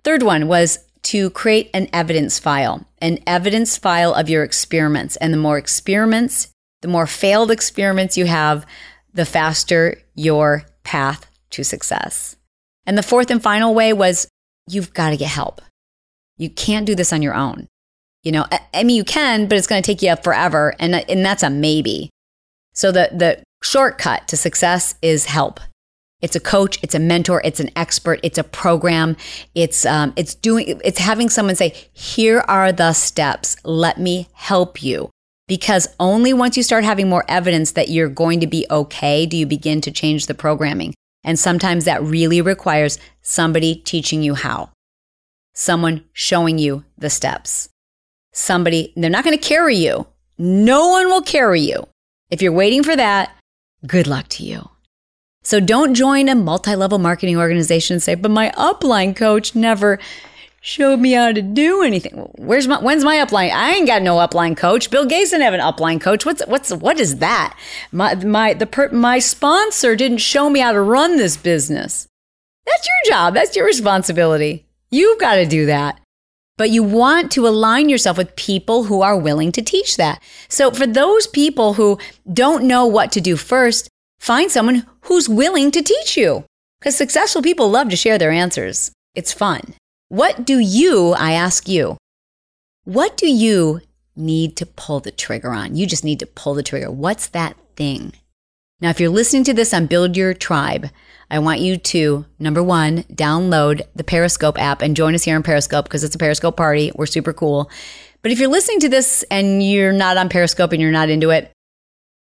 Third 0.03 0.23
one 0.23 0.49
was 0.49 0.79
to 1.03 1.31
create 1.31 1.71
an 1.73 1.89
evidence 1.93 2.39
file, 2.39 2.85
an 3.01 3.19
evidence 3.27 3.77
file 3.77 4.13
of 4.13 4.29
your 4.29 4.45
experiments. 4.45 5.17
And 5.17 5.33
the 5.33 5.39
more 5.39 5.59
experiments, 5.59 6.49
the 6.83 6.89
more 6.89 7.07
failed 7.07 7.51
experiments 7.51 8.17
you 8.17 8.27
have, 8.27 8.67
the 9.13 9.25
faster 9.25 9.97
your 10.15 10.65
path 10.85 11.27
to 11.51 11.65
success. 11.65 12.37
And 12.87 12.97
the 12.97 13.03
fourth 13.03 13.31
and 13.31 13.43
final 13.43 13.75
way 13.75 13.93
was 13.93 14.29
you've 14.69 14.93
got 14.95 15.11
to 15.11 15.17
get 15.17 15.29
help. 15.29 15.61
You 16.41 16.49
can't 16.49 16.87
do 16.87 16.95
this 16.95 17.13
on 17.13 17.21
your 17.21 17.35
own. 17.35 17.69
You 18.23 18.33
know, 18.33 18.47
I 18.75 18.83
mean, 18.83 18.97
you 18.97 19.05
can, 19.05 19.47
but 19.47 19.59
it's 19.59 19.67
going 19.67 19.83
to 19.83 19.87
take 19.87 20.03
you 20.03 20.17
forever. 20.17 20.75
And, 20.79 20.95
and 20.95 21.25
that's 21.25 21.43
a 21.43 21.51
maybe. 21.51 22.11
So 22.75 22.91
the, 22.91 23.11
the 23.13 23.43
shortcut 23.63 24.27
to 24.29 24.37
success 24.37 24.95
is 25.03 25.27
help. 25.27 25.61
It's 26.23 26.37
a 26.37 26.41
coach, 26.41 26.79
it's 26.83 26.95
a 26.95 26.99
mentor, 26.99 27.41
it's 27.45 27.61
an 27.61 27.71
expert, 27.77 28.21
it's 28.23 28.39
a 28.39 28.45
program. 28.45 29.17
It's 29.55 29.87
um, 29.87 30.13
it's 30.17 30.35
doing 30.35 30.79
it's 30.85 30.99
having 30.99 31.31
someone 31.31 31.57
say, 31.57 31.73
"Here 31.93 32.41
are 32.41 32.73
the 32.73 32.93
steps. 32.93 33.57
Let 33.65 33.99
me 33.99 34.29
help 34.35 34.83
you." 34.83 35.09
Because 35.49 35.89
only 35.99 36.35
once 36.35 36.59
you 36.59 36.63
start 36.63 36.85
having 36.85 37.09
more 37.09 37.25
evidence 37.27 37.73
that 37.73 37.89
you're 37.89 38.11
going 38.11 38.41
to 38.41 38.47
be 38.47 38.67
okay 38.71 39.25
do 39.25 39.37
you 39.37 39.47
begin 39.47 39.81
to 39.81 39.91
change 39.91 40.27
the 40.27 40.35
programming. 40.35 40.95
And 41.25 41.39
sometimes 41.39 41.87
that 41.87 42.03
really 42.03 42.41
requires 42.41 42.99
somebody 43.23 43.77
teaching 43.77 44.23
you 44.23 44.35
how. 44.35 44.71
Someone 45.55 46.05
showing 46.13 46.59
you 46.59 46.85
the 46.99 47.11
steps. 47.11 47.69
Somebody, 48.33 48.93
they're 48.97 49.11
not 49.11 49.25
going 49.25 49.37
to 49.37 49.45
carry 49.45 49.77
you. 49.77 50.07
No 50.39 50.89
one 50.89 51.09
will 51.09 51.23
carry 51.23 51.61
you. 51.61 51.87
If 52.31 52.41
you're 52.41 52.53
waiting 52.53 52.83
for 52.83 52.97
that, 52.97 53.37
good 53.87 54.07
luck 54.07 54.29
to 54.29 54.45
you. 54.45 54.71
So 55.43 55.59
don't 55.59 55.95
join 55.95 56.29
a 56.29 56.35
multi 56.35 56.75
level 56.75 56.99
marketing 56.99 57.37
organization 57.37 57.95
and 57.95 58.03
say, 58.03 58.15
but 58.15 58.31
my 58.31 58.51
upline 58.57 59.17
coach 59.17 59.55
never 59.55 59.99
showed 60.61 61.01
me 61.01 61.13
how 61.13 61.33
to 61.33 61.43
do 61.43 61.83
anything. 61.83 62.13
Where's 62.37 62.69
my, 62.69 62.79
when's 62.81 63.05
my 63.05 63.17
upline? 63.17 63.51
I 63.51 63.73
ain't 63.73 63.87
got 63.87 64.03
no 64.03 64.17
upline 64.17 64.57
coach. 64.57 64.91
Bill 64.91 65.07
Gates 65.07 65.31
didn't 65.31 65.45
have 65.45 65.55
an 65.55 65.61
upline 65.61 66.01
coach. 66.01 66.27
What's, 66.27 66.47
what's, 66.47 66.71
what 66.71 67.01
is 67.01 67.17
that? 67.17 67.59
My, 67.91 68.15
my, 68.15 68.53
the, 68.55 68.67
per, 68.67 68.91
my 68.91 69.19
sponsor 69.19 69.97
didn't 69.97 70.19
show 70.19 70.51
me 70.51 70.61
how 70.61 70.73
to 70.73 70.81
run 70.81 71.17
this 71.17 71.37
business. 71.37 72.07
That's 72.67 72.87
your 72.87 73.13
job. 73.13 73.35
That's 73.35 73.57
your 73.57 73.65
responsibility. 73.65 74.67
You've 74.91 75.21
got 75.21 75.37
to 75.37 75.47
do 75.47 75.67
that. 75.67 76.01
But 76.57 76.71
you 76.71 76.83
want 76.83 77.31
to 77.33 77.49
align 77.49 77.89
yourself 77.89 78.19
with 78.19 78.37
people 78.37 78.85
who 78.85 79.01
are 79.01 79.17
willing 79.17 79.51
to 79.53 79.63
teach 79.63 79.97
that. 79.97 80.23
So 80.49 80.71
for 80.71 80.87
those 80.87 81.27
people 81.27 81.75
who 81.75 81.99
don't 82.31 82.65
know 82.65 82.85
what 82.85 83.13
to 83.13 83.21
do 83.21 83.37
first, 83.37 83.89
find 84.19 84.51
someone 84.51 84.85
who's 85.03 85.29
willing 85.29 85.71
to 85.71 85.83
teach 85.83 86.19
you. 86.19 86.45
Because 86.79 86.97
successful 86.97 87.41
people 87.41 87.71
love 87.71 87.89
to 87.89 87.97
share 87.97 88.19
their 88.19 88.31
answers. 88.31 88.93
It's 89.15 89.33
fun. 89.33 89.75
What 90.09 90.45
do 90.45 90.59
you, 90.59 91.13
I 91.13 91.33
ask 91.33 91.69
you, 91.69 91.97
what 92.85 93.17
do 93.17 93.31
you 93.31 93.81
need 94.17 94.57
to 94.57 94.67
pull 94.67 95.01
the 95.01 95.13
trigger 95.13 95.53
on? 95.53 95.77
You 95.77 95.87
just 95.87 96.05
need 96.05 96.19
to 96.21 96.27
pull 96.27 96.55
the 96.55 96.63
trigger. 96.63 96.91
What's 96.91 97.29
that 97.29 97.57
thing? 97.77 98.13
Now, 98.81 98.89
if 98.89 98.99
you're 98.99 99.11
listening 99.11 99.45
to 99.45 99.53
this 99.53 99.75
on 99.75 99.87
Build 99.87 100.17
Your 100.17 100.33
Tribe, 100.33 100.89
I 101.31 101.39
want 101.39 101.61
you 101.61 101.77
to, 101.77 102.25
number 102.39 102.63
one, 102.63 103.03
download 103.05 103.83
the 103.95 104.05
Periscope 104.05 104.59
app 104.59 104.81
and 104.81 104.97
join 104.97 105.15
us 105.15 105.25
here 105.25 105.37
on 105.37 105.43
Periscope 105.43 105.85
because 105.85 106.03
it's 106.03 106.15
a 106.15 106.19
Periscope 106.19 106.57
party. 106.57 106.91
We're 106.95 107.05
super 107.05 107.35
cool. 107.35 107.71
But 108.23 108.33
if 108.33 108.39
you're 108.39 108.49
listening 108.49 108.81
to 108.81 108.89
this 108.89 109.23
and 109.31 109.63
you're 109.63 109.93
not 109.93 110.17
on 110.17 110.31
Periscope 110.31 110.73
and 110.73 110.81
you're 110.81 110.91
not 110.91 111.11
into 111.11 111.29
it, 111.29 111.53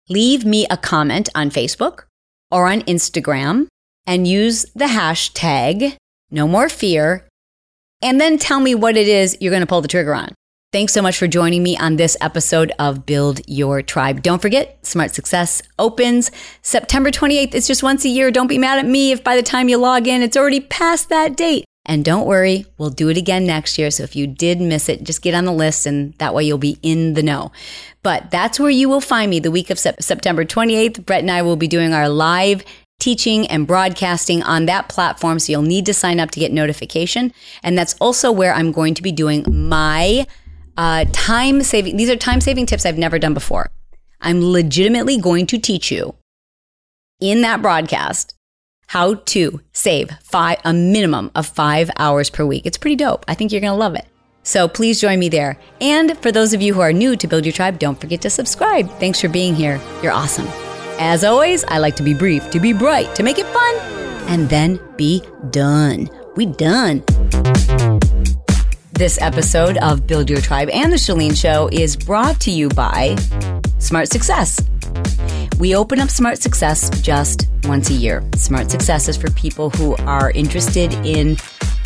leave 0.08 0.46
me 0.46 0.68
a 0.70 0.78
comment 0.78 1.30
on 1.34 1.50
Facebook 1.50 2.04
or 2.52 2.68
on 2.68 2.82
Instagram 2.82 3.68
and 4.06 4.28
use 4.28 4.68
the 4.76 4.86
hashtag 4.86 5.96
no 6.30 6.48
more 6.48 6.70
fear 6.70 7.28
and 8.04 8.22
then 8.22 8.38
tell 8.38 8.60
me 8.60 8.76
what 8.76 8.98
it 8.98 9.08
is 9.08 9.36
you're 9.42 9.52
going 9.52 9.62
to 9.62 9.68
pull 9.68 9.82
the 9.82 9.88
trigger 9.88 10.14
on. 10.14 10.30
Thanks 10.76 10.92
so 10.92 11.02
much 11.02 11.18
for 11.18 11.26
joining 11.26 11.64
me 11.64 11.78
on 11.78 11.96
this 11.96 12.18
episode 12.20 12.74
of 12.80 13.06
Build 13.06 13.40
Your 13.48 13.82
Tribe. 13.82 14.22
Don't 14.22 14.42
forget, 14.42 14.78
Smart 14.86 15.16
Success 15.16 15.62
opens 15.80 16.32
September 16.64 17.12
28th. 17.12 17.56
It's 17.56 17.66
just 17.66 17.82
once 17.82 18.04
a 18.04 18.10
year. 18.10 18.30
Don't 18.30 18.48
be 18.48 18.58
mad 18.58 18.80
at 18.80 18.86
me 18.86 19.14
if 19.14 19.24
by 19.24 19.38
the 19.38 19.42
time 19.42 19.70
you 19.70 19.78
log 19.78 20.06
in, 20.06 20.22
it's 20.22 20.36
already 20.36 20.60
past 20.60 21.08
that 21.08 21.38
date. 21.38 21.64
And 21.86 22.04
don't 22.04 22.28
worry, 22.28 22.66
we'll 22.78 22.90
do 22.90 23.08
it 23.08 23.16
again 23.16 23.46
next 23.46 23.78
year. 23.78 23.90
So 23.90 24.04
if 24.04 24.18
you 24.18 24.28
did 24.28 24.60
miss 24.60 24.90
it, 24.90 25.06
just 25.06 25.22
get 25.22 25.34
on 25.34 25.46
the 25.46 25.54
list 25.54 25.86
and 25.86 26.14
that 26.16 26.34
way 26.34 26.44
you'll 26.44 26.58
be 26.58 26.78
in 26.82 27.14
the 27.14 27.24
know. 27.24 27.54
But 28.04 28.30
that's 28.30 28.60
where 28.60 28.70
you 28.70 28.90
will 28.90 29.00
find 29.00 29.30
me 29.30 29.40
the 29.40 29.52
week 29.52 29.70
of 29.70 29.80
September 29.80 30.44
28th. 30.44 31.06
Bret 31.06 31.22
and 31.22 31.32
I 31.32 31.42
will 31.42 31.56
be 31.56 31.70
doing 31.70 31.94
our 31.94 32.10
live 32.10 32.66
teaching 33.00 33.48
and 33.48 33.66
broadcasting 33.66 34.44
on 34.44 34.66
that 34.66 34.90
platform. 34.90 35.40
So 35.40 35.54
you'll 35.54 35.62
need 35.62 35.86
to 35.86 35.94
sign 35.94 36.20
up 36.20 36.32
to 36.32 36.40
get 36.42 36.52
notification. 36.52 37.32
And 37.64 37.78
that's 37.78 37.96
also 38.02 38.30
where 38.30 38.54
I'm 38.54 38.74
going 38.74 38.94
to 38.96 39.02
be 39.02 39.14
doing 39.14 39.46
my 39.70 40.28
uh, 40.78 41.06
time 41.12 41.62
saving. 41.62 41.98
These 41.98 42.10
are 42.10 42.16
time 42.16 42.42
saving 42.42 42.66
tips 42.66 42.86
I've 42.86 42.98
never 42.98 43.20
done 43.20 43.34
before. 43.34 43.72
I'm 44.22 44.44
legitimately 44.44 45.18
going 45.18 45.46
to 45.48 45.58
teach 45.58 45.92
you 45.92 46.16
in 47.20 47.42
that 47.42 47.62
broadcast 47.62 48.36
how 48.88 49.16
to 49.16 49.62
save 49.72 50.12
five, 50.24 50.60
a 50.64 50.74
minimum 50.74 51.32
of 51.36 51.46
five 51.46 51.90
hours 51.98 52.30
per 52.30 52.46
week. 52.46 52.66
It's 52.66 52.78
pretty 52.78 52.96
dope. 52.96 53.26
I 53.28 53.34
think 53.34 53.52
you're 53.52 53.62
going 53.62 53.74
to 53.74 53.78
love 53.78 53.96
it. 53.96 54.06
So 54.44 54.68
please 54.68 55.02
join 55.02 55.18
me 55.20 55.28
there. 55.30 55.58
And 55.82 56.18
for 56.20 56.32
those 56.32 56.54
of 56.54 56.62
you 56.62 56.74
who 56.76 56.82
are 56.82 56.94
new 56.94 57.16
to 57.16 57.28
Build 57.28 57.46
Your 57.46 57.52
Tribe, 57.52 57.80
don't 57.80 58.00
forget 58.00 58.22
to 58.22 58.30
subscribe. 58.30 58.90
Thanks 59.00 59.20
for 59.20 59.28
being 59.28 59.56
here. 59.56 59.82
You're 60.04 60.12
awesome. 60.12 60.48
As 61.00 61.24
always, 61.24 61.64
I 61.66 61.80
like 61.80 61.96
to 61.96 62.04
be 62.04 62.14
brief, 62.14 62.50
to 62.52 62.60
be 62.60 62.72
bright, 62.72 63.14
to 63.16 63.24
make 63.24 63.40
it 63.40 63.48
fun, 63.48 63.76
and 64.30 64.48
then 64.50 64.80
be 64.98 65.24
done. 65.50 66.10
We 66.36 66.46
done. 66.46 67.04
This 68.96 69.22
episode 69.22 69.76
of 69.80 70.08
Build 70.08 70.30
Your 70.30 70.40
Tribe 70.40 70.70
and 70.70 70.90
The 70.90 70.96
Chalene 70.96 71.36
Show 71.36 71.68
is 71.70 71.98
brought 71.98 72.40
to 72.40 72.50
you 72.50 72.70
by 72.70 73.18
Smart 73.78 74.08
Success. 74.08 74.58
We 75.60 75.76
open 75.76 76.00
up 76.00 76.10
Smart 76.10 76.42
Success 76.42 76.90
just 77.02 77.50
once 77.66 77.90
a 77.90 77.94
year. 77.94 78.24
Smart 78.38 78.72
Success 78.72 79.10
is 79.10 79.18
for 79.18 79.30
people 79.32 79.70
who 79.72 79.98
are 79.98 80.32
interested 80.32 80.94
in 81.06 81.36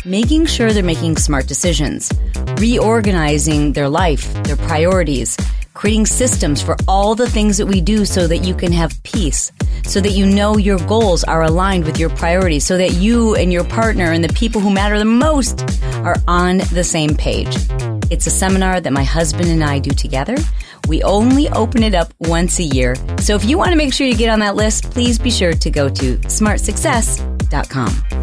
making 0.04 0.46
sure 0.46 0.72
they're 0.72 0.84
making 0.84 1.16
smart 1.16 1.48
decisions, 1.48 2.12
reorganizing 2.58 3.72
their 3.72 3.88
life, 3.88 4.32
their 4.44 4.56
priorities, 4.56 5.36
creating 5.74 6.06
systems 6.06 6.62
for 6.62 6.76
all 6.86 7.16
the 7.16 7.28
things 7.28 7.56
that 7.56 7.66
we 7.66 7.80
do 7.80 8.04
so 8.04 8.28
that 8.28 8.38
you 8.38 8.54
can 8.54 8.70
have 8.70 9.02
peace, 9.02 9.50
so 9.84 10.00
that 10.00 10.12
you 10.12 10.26
know 10.26 10.56
your 10.56 10.78
goals 10.86 11.24
are 11.24 11.42
aligned 11.42 11.84
with 11.84 11.98
your 11.98 12.10
priorities, 12.10 12.66
so 12.66 12.76
that 12.76 12.94
you 12.94 13.34
and 13.34 13.52
your 13.52 13.64
partner 13.64 14.12
and 14.12 14.22
the 14.22 14.32
people 14.32 14.60
who 14.60 14.70
matter 14.70 14.98
the 14.98 15.04
most 15.04 15.62
are 16.04 16.16
on 16.28 16.58
the 16.72 16.84
same 16.84 17.14
page. 17.14 17.56
It's 18.10 18.26
a 18.26 18.30
seminar 18.30 18.80
that 18.80 18.92
my 18.92 19.04
husband 19.04 19.48
and 19.48 19.62
I 19.62 19.78
do 19.78 19.90
together. 19.90 20.36
We 20.88 21.02
only 21.02 21.48
open 21.50 21.82
it 21.82 21.94
up 21.94 22.12
once 22.18 22.58
a 22.58 22.64
year. 22.64 22.96
So 23.18 23.34
if 23.34 23.44
you 23.44 23.56
want 23.56 23.70
to 23.70 23.76
make 23.76 23.92
sure 23.92 24.06
you 24.06 24.16
get 24.16 24.30
on 24.30 24.40
that 24.40 24.56
list, 24.56 24.90
please 24.90 25.18
be 25.18 25.30
sure 25.30 25.52
to 25.52 25.70
go 25.70 25.88
to 25.88 26.16
smartsuccess.com. 26.18 28.19